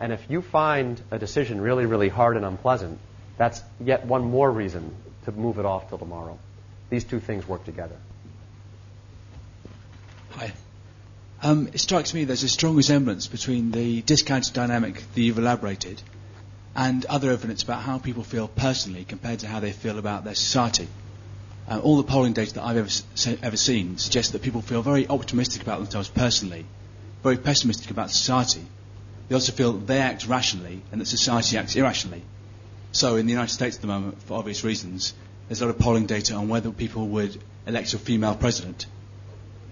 [0.00, 2.98] And if you find a decision really, really hard and unpleasant,
[3.36, 4.94] that's yet one more reason
[5.24, 6.38] to move it off till tomorrow.
[6.90, 7.96] These two things work together.
[10.30, 10.52] Hi.
[11.42, 16.00] Um, it strikes me there's a strong resemblance between the discounted dynamic that you've elaborated
[16.74, 20.34] and other evidence about how people feel personally compared to how they feel about their
[20.34, 20.88] society.
[21.68, 25.06] Uh, all the polling data that I've ever, ever seen suggests that people feel very
[25.06, 26.64] optimistic about themselves personally,
[27.22, 28.64] very pessimistic about society.
[29.28, 32.22] They also feel that they act rationally and that society acts irrationally.
[32.92, 35.14] So in the United States at the moment, for obvious reasons,
[35.48, 38.86] there's a lot of polling data on whether people would elect a female president.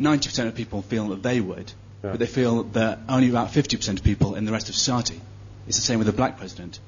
[0.00, 1.72] 90% of people feel that they would,
[2.04, 2.10] Yeah.
[2.10, 5.20] but they feel that only about 50% of people in the rest of society.
[5.66, 6.78] It's the same with a black president.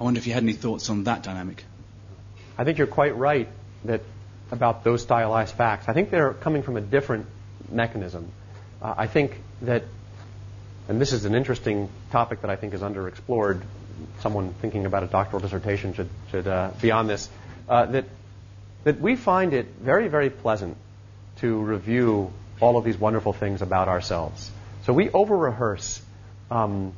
[0.00, 1.64] I wonder if you had any thoughts on that dynamic.
[2.56, 3.48] I think you're quite right
[3.84, 4.00] that
[4.50, 5.88] about those stylized facts.
[5.88, 7.26] I think they're coming from a different
[7.70, 8.32] mechanism.
[8.80, 9.84] Uh, I think that,
[10.88, 13.62] and this is an interesting topic that I think is underexplored.
[14.20, 17.28] Someone thinking about a doctoral dissertation should should uh, be on this.
[17.68, 18.04] Uh, that
[18.84, 20.76] that we find it very very pleasant
[21.40, 24.50] to review all of these wonderful things about ourselves.
[24.84, 26.00] So we over rehearse.
[26.50, 26.92] Um,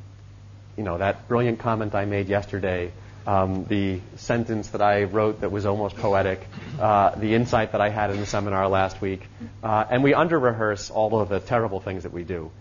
[0.77, 2.93] you know, that brilliant comment I made yesterday,
[3.27, 6.47] um, the sentence that I wrote that was almost poetic,
[6.79, 9.21] uh, the insight that I had in the seminar last week,
[9.61, 12.51] uh, and we under rehearse all of the terrible things that we do.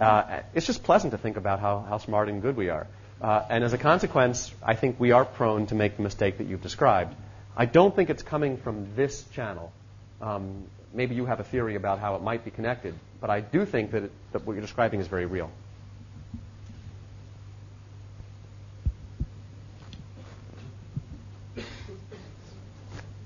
[0.00, 2.86] Uh, it's just pleasant to think about how, how smart and good we are.
[3.20, 6.46] Uh, and as a consequence, I think we are prone to make the mistake that
[6.46, 7.14] you've described.
[7.56, 9.72] I don't think it's coming from this channel.
[10.20, 13.64] Um, maybe you have a theory about how it might be connected, but I do
[13.64, 15.50] think that, it, that what you're describing is very real.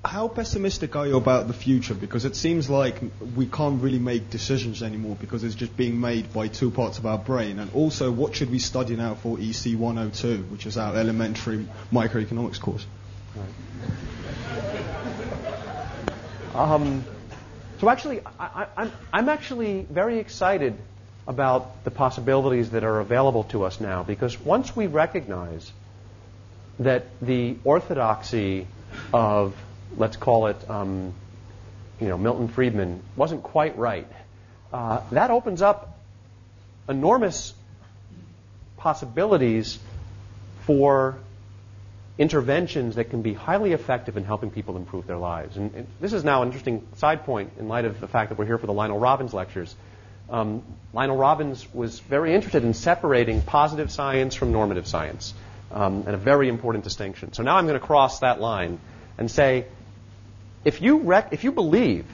[0.04, 1.94] How pessimistic are you about the future?
[1.94, 3.00] Because it seems like
[3.36, 7.06] we can't really make decisions anymore because it's just being made by two parts of
[7.06, 7.60] our brain.
[7.60, 12.60] And also, what should we study now for EC 102, which is our elementary microeconomics
[12.60, 12.84] course?
[16.54, 17.04] Um,
[17.80, 20.76] so actually, I, I, I'm, I'm actually very excited
[21.26, 25.72] about the possibilities that are available to us now because once we recognize
[26.80, 28.66] that the orthodoxy
[29.12, 29.54] of,
[29.96, 31.14] let's call it, um,
[32.00, 34.06] you know, Milton Friedman wasn't quite right,
[34.72, 35.98] uh, that opens up
[36.88, 37.54] enormous
[38.76, 39.78] possibilities
[40.66, 41.16] for
[42.18, 45.56] interventions that can be highly effective in helping people improve their lives.
[45.56, 48.38] And, and this is now an interesting side point in light of the fact that
[48.38, 49.74] we're here for the Lionel Robbins lectures.
[50.28, 50.62] Um,
[50.92, 55.34] Lionel Robbins was very interested in separating positive science from normative science,
[55.70, 57.32] um, and a very important distinction.
[57.32, 58.78] So now I'm going to cross that line
[59.18, 59.66] and say,
[60.64, 62.06] if you rec- if you believe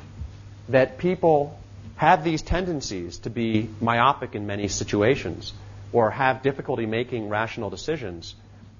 [0.68, 1.58] that people
[1.96, 5.52] have these tendencies to be myopic in many situations
[5.92, 8.34] or have difficulty making rational decisions,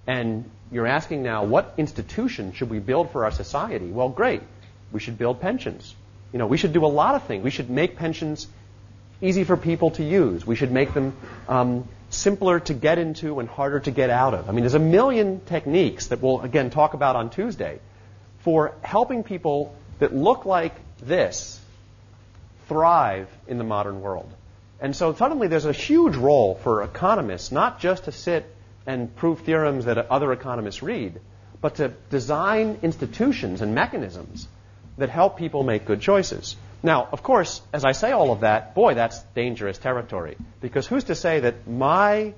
[0.06, 3.86] and you're asking now, what institution should we build for our society?
[3.86, 4.42] Well, great.
[4.92, 5.94] We should build pensions.
[6.32, 7.42] You know, we should do a lot of things.
[7.42, 8.46] We should make pensions
[9.20, 10.46] easy for people to use.
[10.46, 11.16] We should make them
[11.48, 14.48] um, simpler to get into and harder to get out of.
[14.48, 17.80] I mean, there's a million techniques that we'll, again, talk about on Tuesday
[18.40, 21.60] for helping people that look like this
[22.68, 24.32] thrive in the modern world.
[24.80, 28.54] And so suddenly there's a huge role for economists, not just to sit
[28.86, 31.20] and prove theorems that other economists read,
[31.60, 34.46] but to design institutions and mechanisms
[34.98, 36.56] that help people make good choices.
[36.82, 40.36] Now, of course, as I say all of that, boy, that's dangerous territory.
[40.60, 42.34] Because who's to say that my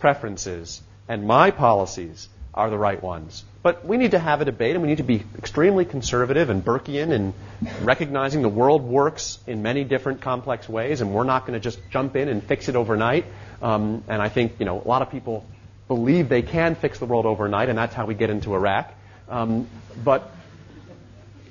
[0.00, 3.44] preferences and my policies are the right ones?
[3.66, 6.64] But we need to have a debate and we need to be extremely conservative and
[6.64, 7.34] Burkean and
[7.82, 11.80] recognizing the world works in many different complex ways and we're not going to just
[11.90, 13.24] jump in and fix it overnight.
[13.60, 15.44] Um, and I think, you know, a lot of people
[15.88, 18.94] believe they can fix the world overnight and that's how we get into Iraq.
[19.28, 19.66] Um,
[20.04, 20.30] but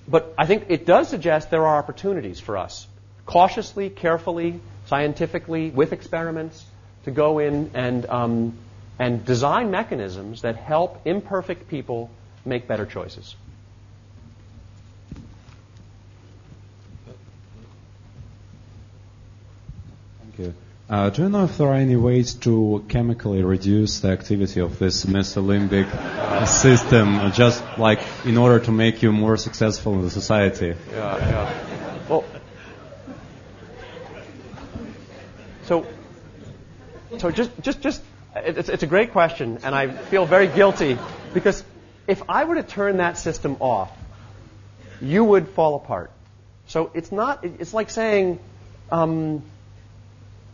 [0.07, 2.88] but I think it does suggest there are opportunities for us,
[3.26, 6.63] cautiously, carefully, scientifically, with experiments,
[7.03, 8.57] to go in and, um,
[9.00, 12.10] and design mechanisms that help imperfect people
[12.46, 13.36] make better choices.
[20.22, 20.54] Thank you.
[20.88, 24.78] Uh, do you know if there are any ways to chemically reduce the activity of
[24.78, 30.04] this mesolimbic uh, system, uh, just like in order to make you more successful in
[30.04, 30.76] the society?
[30.91, 32.08] Yeah, yeah.
[32.08, 32.24] Well,
[35.64, 35.88] so,
[37.18, 38.04] so just, just, just,
[38.36, 40.98] it's, it's a great question, and I feel very guilty
[41.34, 41.64] because
[42.08, 43.92] if I were to turn that system off,
[45.02, 46.12] you would fall apart.
[46.68, 48.40] So it's not, it's like saying,
[48.92, 49.44] um,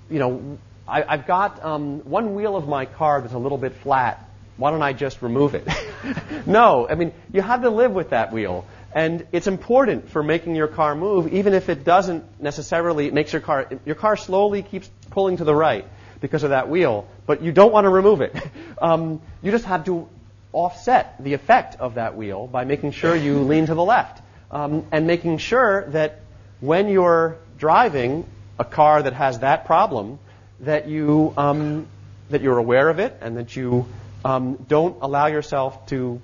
[0.09, 0.57] you know,
[0.87, 4.27] I, I've got um, one wheel of my car that's a little bit flat.
[4.57, 5.67] Why don't I just remove it?
[6.45, 8.65] no, I mean, you have to live with that wheel.
[8.93, 13.41] And it's important for making your car move, even if it doesn't necessarily makes your
[13.41, 15.85] car your car slowly keeps pulling to the right
[16.19, 18.35] because of that wheel, but you don't want to remove it.
[18.81, 20.09] Um, you just have to
[20.51, 24.87] offset the effect of that wheel by making sure you lean to the left um,
[24.91, 26.21] and making sure that
[26.61, 28.25] when you're driving
[28.57, 30.17] a car that has that problem,
[30.61, 31.85] that you um,
[32.31, 33.85] that you're aware of it and that you
[34.25, 36.19] um, don't allow yourself to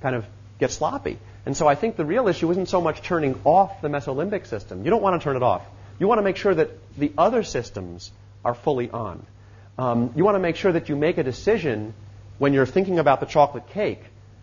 [0.00, 0.24] kind of
[0.58, 1.18] get sloppy.
[1.44, 4.84] And so I think the real issue isn't so much turning off the mesolimbic system.
[4.84, 5.62] You don't want to turn it off.
[5.98, 8.10] You want to make sure that the other systems
[8.46, 9.26] are fully on.
[9.78, 11.94] Um, you want to make sure that you make a decision
[12.38, 14.02] when you're thinking about the chocolate cake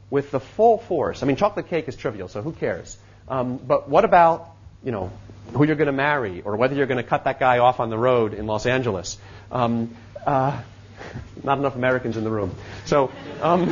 [0.09, 1.23] with the full force.
[1.23, 2.97] I mean, chocolate cake is trivial, so who cares?
[3.27, 5.11] Um, but what about, you know,
[5.53, 7.89] who you're going to marry or whether you're going to cut that guy off on
[7.89, 9.17] the road in Los Angeles?
[9.51, 10.61] Um, uh,
[11.43, 12.55] not enough Americans in the room.
[12.85, 13.11] So,
[13.41, 13.69] um,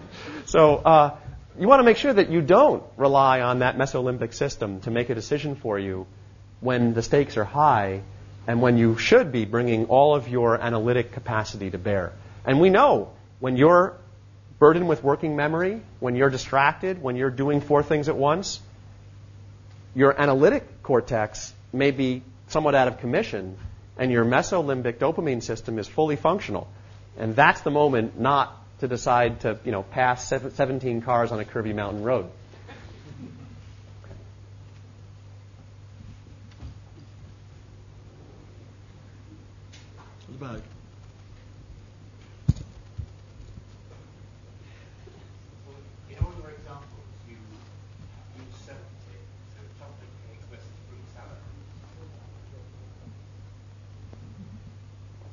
[0.46, 1.16] so uh,
[1.58, 5.10] you want to make sure that you don't rely on that mesolimbic system to make
[5.10, 6.06] a decision for you
[6.60, 8.02] when the stakes are high
[8.46, 12.12] and when you should be bringing all of your analytic capacity to bear.
[12.44, 13.96] And we know when you're
[14.58, 18.60] burdened with working memory, when you're distracted, when you're doing four things at once,
[19.94, 23.56] your analytic cortex may be somewhat out of commission,
[23.98, 26.68] and your mesolimbic dopamine system is fully functional.
[27.18, 31.44] And that's the moment not to decide to, you know, pass 17 cars on a
[31.44, 32.30] curvy mountain road.
[40.38, 40.60] The back.
[46.10, 47.36] In all your examples, you
[48.36, 49.18] use certainty,
[49.54, 51.38] so chocolate cake versus fruit salad.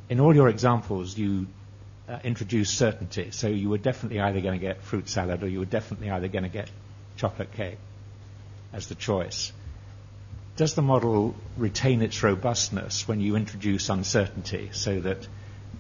[0.09, 1.47] In all your examples, you
[2.07, 5.59] uh, introduce certainty, so you were definitely either going to get fruit salad or you
[5.59, 6.69] were definitely either going to get
[7.17, 7.77] chocolate cake
[8.71, 9.51] as the choice.
[10.55, 15.27] Does the model retain its robustness when you introduce uncertainty so that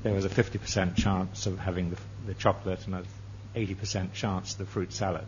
[0.01, 3.05] there was a 50% chance of having the, the chocolate and an
[3.55, 5.25] 80% chance of the fruit salad?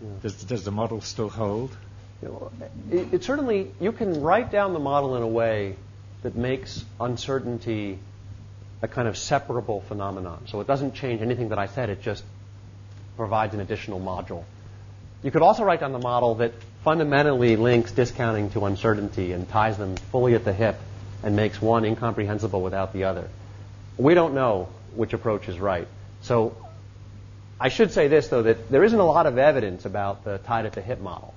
[0.00, 0.08] Yeah.
[0.22, 1.76] Does, does the model still hold?
[2.22, 2.52] You know,
[2.90, 5.76] it, it certainly, you can write down the model in a way
[6.22, 7.98] that makes uncertainty
[8.82, 10.44] a kind of separable phenomenon.
[10.46, 12.22] So it doesn't change anything that I said, it just
[13.16, 14.44] provides an additional module.
[15.22, 16.52] You could also write down the model that
[16.86, 20.78] fundamentally links discounting to uncertainty and ties them fully at the hip
[21.24, 23.28] and makes one incomprehensible without the other.
[23.98, 25.88] We don't know which approach is right.
[26.22, 26.56] So
[27.58, 30.64] I should say this, though, that there isn't a lot of evidence about the tied
[30.64, 31.34] at the hip model.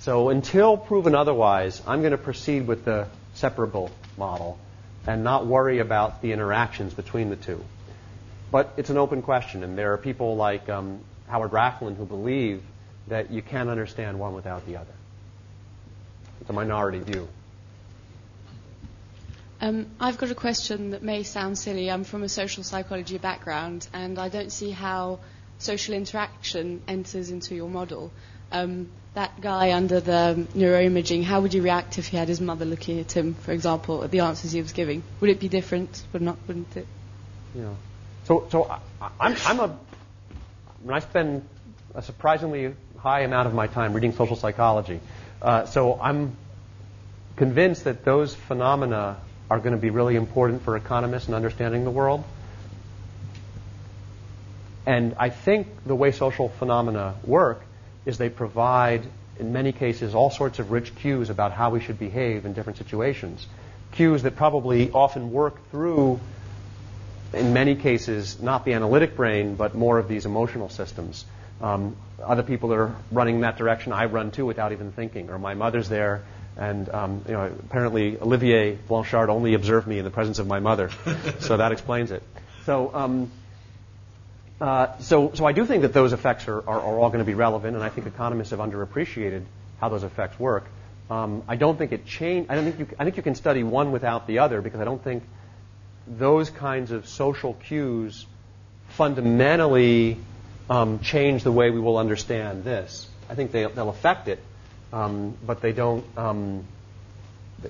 [0.00, 4.58] So until proven otherwise, I'm going to proceed with the separable model
[5.06, 7.64] and not worry about the interactions between the two.
[8.50, 12.64] But it's an open question, and there are people like um, Howard Rachlin who believe
[13.08, 14.92] that you can't understand one without the other.
[16.40, 17.28] It's a minority view.
[19.60, 21.90] Um, I've got a question that may sound silly.
[21.90, 25.18] I'm from a social psychology background, and I don't see how
[25.58, 28.12] social interaction enters into your model.
[28.52, 32.64] Um, that guy under the neuroimaging, how would you react if he had his mother
[32.64, 35.02] looking at him, for example, at the answers he was giving?
[35.20, 36.04] Would it be different?
[36.12, 36.38] Would not?
[36.46, 36.86] Wouldn't it?
[37.54, 37.74] Yeah.
[38.24, 39.78] So, so I, I'm, I'm a.
[40.88, 41.42] I spend
[41.96, 45.00] a surprisingly high amount of my time reading social psychology,
[45.42, 46.36] uh, so I'm
[47.36, 49.16] convinced that those phenomena
[49.50, 52.24] are going to be really important for economists in understanding the world.
[54.84, 57.62] And I think the way social phenomena work
[58.04, 59.02] is they provide,
[59.38, 62.78] in many cases, all sorts of rich cues about how we should behave in different
[62.78, 63.46] situations.
[63.92, 66.20] Cues that probably often work through,
[67.32, 71.24] in many cases, not the analytic brain, but more of these emotional systems.
[71.60, 73.92] Um, other people are running in that direction.
[73.92, 75.30] I run too without even thinking.
[75.30, 76.22] Or my mother's there,
[76.56, 80.60] and um, you know, apparently Olivier Blanchard only observed me in the presence of my
[80.60, 80.90] mother,
[81.40, 82.22] so that explains it.
[82.64, 82.94] So.
[82.94, 83.30] Um,
[84.60, 87.24] uh, so, so I do think that those effects are, are, are all going to
[87.24, 89.44] be relevant, and I think economists have underappreciated
[89.80, 90.66] how those effects work.
[91.10, 92.46] Um, I don't think it change.
[92.50, 92.96] I don't think you.
[92.98, 95.22] I think you can study one without the other because I don't think
[96.06, 98.26] those kinds of social cues
[98.88, 100.18] fundamentally
[100.70, 103.06] um, change the way we will understand this.
[103.28, 104.42] I think they, will affect it,
[104.92, 106.04] um, but they don't.
[106.16, 106.64] Um,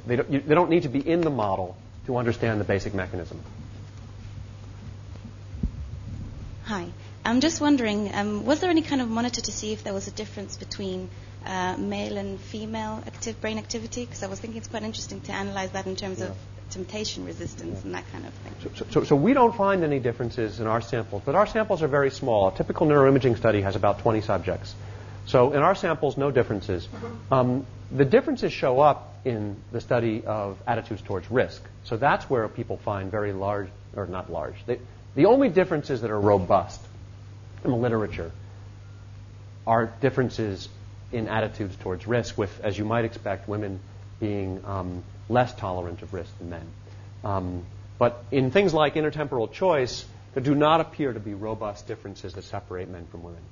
[0.07, 1.77] they don't, you, they don't need to be in the model
[2.07, 3.41] to understand the basic mechanism.
[6.65, 6.89] Hi.
[7.25, 10.09] I'm just wondering, um, was there any kind of monitor to see if there was
[10.09, 11.11] a difference between
[11.45, 14.05] uh, male and female active brain activity?
[14.05, 16.27] Because I was thinking it's quite interesting to analyze that in terms yeah.
[16.27, 16.37] of
[16.71, 18.73] temptation resistance and that kind of thing.
[18.77, 21.89] So, so, so, we don't find any differences in our samples, but our samples are
[21.89, 22.49] very small.
[22.49, 24.75] A typical neuroimaging study has about 20 subjects.
[25.29, 26.89] So in our samples, no differences.
[27.31, 31.63] Um, the differences show up in the study of attitudes towards risk.
[31.85, 34.55] So that's where people find very large, or not large.
[34.65, 34.81] They,
[35.15, 36.81] the only differences that are robust
[37.63, 38.31] in the literature
[39.67, 40.69] are differences
[41.13, 43.81] in attitudes towards risk, with, as you might expect, women
[44.21, 46.67] being um, less tolerant of risk than men.
[47.25, 47.65] Um,
[47.99, 52.45] but in things like intertemporal choice, there do not appear to be robust differences that
[52.45, 53.43] separate men from women,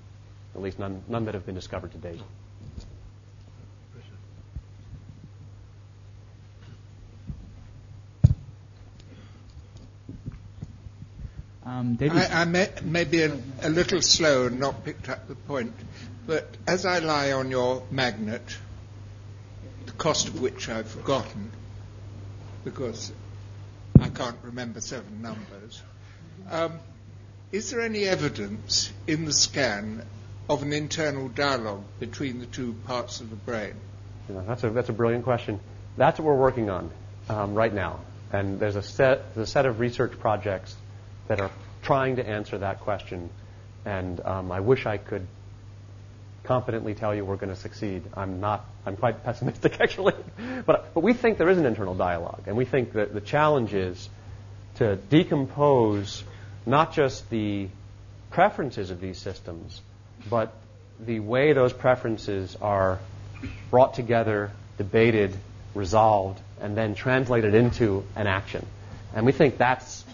[0.55, 2.21] at least none, none that have been discovered to date.
[11.67, 12.17] Um, David?
[12.17, 15.75] I, I may, may be a, a, little slow and not picked up the point,
[16.25, 18.57] but as I lie on your magnet,
[19.85, 21.51] the cost of which I've forgotten,
[22.67, 23.13] because
[24.01, 25.81] I can't remember seven numbers,
[26.51, 26.81] um,
[27.53, 30.05] is there any evidence in the scan
[30.51, 33.75] of an internal dialogue between the two parts of the brain?
[34.29, 35.61] Yeah, that's, a, that's a brilliant question.
[35.97, 36.91] That's what we're working on
[37.29, 38.01] um, right now.
[38.33, 40.75] And there's a set, there's a set of research projects
[41.29, 41.53] that are
[41.83, 43.31] trying to answer that question.
[43.85, 45.25] And um, I wish I could
[46.47, 48.03] confidently tell you we're going to succeed.
[48.15, 48.65] I'm not.
[48.85, 50.15] I'm quite pessimistic, actually.
[50.65, 52.43] but, but we think there is an internal dialogue.
[52.47, 54.09] And we think that the challenge is
[54.77, 56.23] to decompose
[56.65, 57.69] not just the
[58.31, 59.81] preferences of these systems,
[60.29, 60.53] but
[61.01, 62.99] the way those preferences are
[63.71, 65.37] brought together, debated,
[65.75, 68.67] resolved, and then translated into an action.
[69.15, 70.05] And we think that's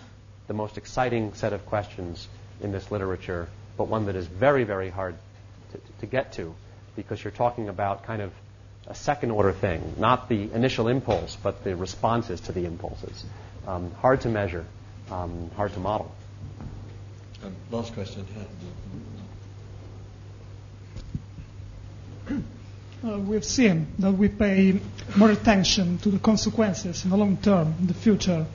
[0.48, 2.28] the most exciting set of questions
[2.60, 5.14] in this literature, but one that is very, very hard
[5.72, 6.54] to, to get to
[6.96, 8.32] because you're talking about kind of
[8.86, 13.24] a second order thing, not the initial impulse, but the responses to the impulses.
[13.66, 14.64] Um, hard to measure,
[15.10, 16.12] um, hard to model.
[17.44, 18.26] Um, last question.
[23.04, 24.80] Uh, we've seen that we pay
[25.16, 28.46] more attention to the consequences in the long term, in the future,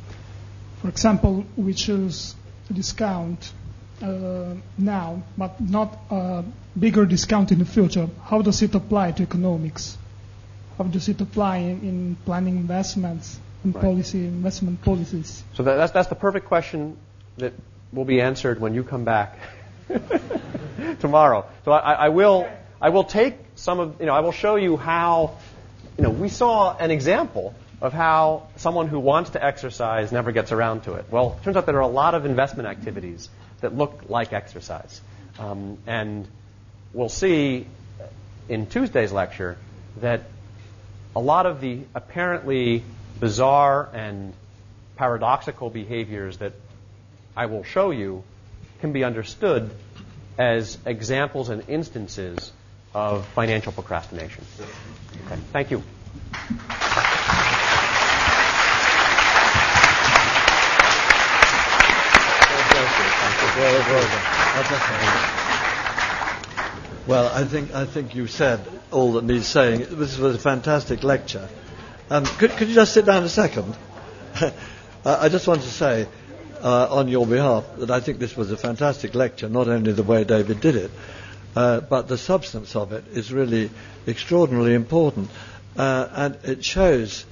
[0.82, 2.36] for example, we choose
[2.70, 3.52] a discount
[4.02, 6.44] Uh, now, but not a
[6.78, 8.08] bigger discount in the future.
[8.24, 9.98] How does it apply to economics?
[10.78, 13.84] How does it apply in, in planning investments and right.
[13.84, 15.44] policy, investment policies?
[15.56, 16.96] So that, that's, that's the perfect question
[17.38, 17.54] that
[17.92, 19.40] will be answered when you come back
[21.00, 21.48] tomorrow.
[21.66, 22.48] So I, I, will,
[22.80, 25.38] I will take some of, you know, I will show you how,
[25.98, 30.52] you know, we saw an example of how someone who wants to exercise never gets
[30.52, 31.06] around to it.
[31.10, 33.30] Well, it turns out there are a lot of investment activities
[33.62, 35.02] that look like exercise.
[35.40, 36.28] Um, and
[36.94, 37.68] we'll see
[38.50, 39.58] in Tuesday's lecture
[40.02, 40.24] that
[41.16, 42.84] a lot of the apparently
[43.20, 44.34] bizarre and
[44.96, 46.54] paradoxical behaviors that
[47.36, 48.24] I will show you
[48.82, 49.72] can be understood
[50.38, 52.52] as examples and instances
[52.94, 54.44] of financial procrastination.
[55.26, 55.84] Okay, thank you.
[67.08, 68.60] Well, I think I think you said
[68.92, 69.88] all that needs saying.
[69.90, 71.50] This was a fantastic lecture.
[72.12, 73.76] Um, could, could you just sit down a second?
[75.06, 76.08] I just want to say,
[76.62, 79.50] uh, on your behalf, that I think this was a fantastic lecture.
[79.50, 80.92] Not only the way David did it,
[81.56, 83.72] uh, but the substance of it is really
[84.06, 85.30] extraordinarily important,
[85.78, 87.26] uh, and it shows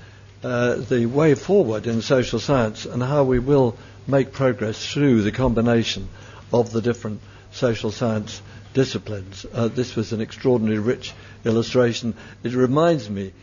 [0.43, 3.77] uh, the way forward in social science and how we will
[4.07, 6.07] make progress through the combination
[6.53, 7.21] of the different
[7.51, 8.41] social science
[8.73, 9.45] disciplines.
[9.53, 11.13] Uh, this was an extraordinarily rich
[11.45, 12.13] illustration.
[12.43, 13.33] It reminds me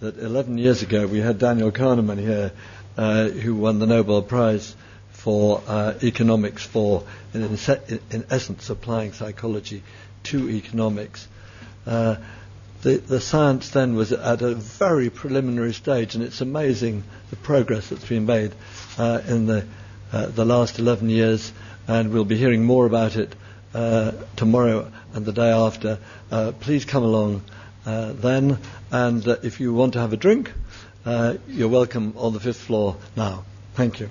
[0.00, 2.52] that 11 years ago we had Daniel Kahneman here,
[2.96, 4.74] uh, who won the Nobel Prize
[5.12, 9.82] for uh, economics for, in, in, essence, applying psychology
[10.24, 11.26] to economics.
[11.86, 12.16] Uh,
[12.82, 17.88] the, the, science then was at a very preliminary stage, and it's amazing the progress
[17.88, 18.52] that's been made
[18.98, 19.64] uh, in the
[20.12, 21.52] uh, the last 11 years,
[21.88, 23.34] and we'll be hearing more about it
[23.74, 25.98] uh, tomorrow and the day after.
[26.30, 27.42] Uh, please come along
[27.86, 28.58] uh, then,
[28.90, 30.52] and if you want to have a drink,
[31.48, 33.44] you're welcome on the fifth floor now.
[33.74, 34.08] Thank you.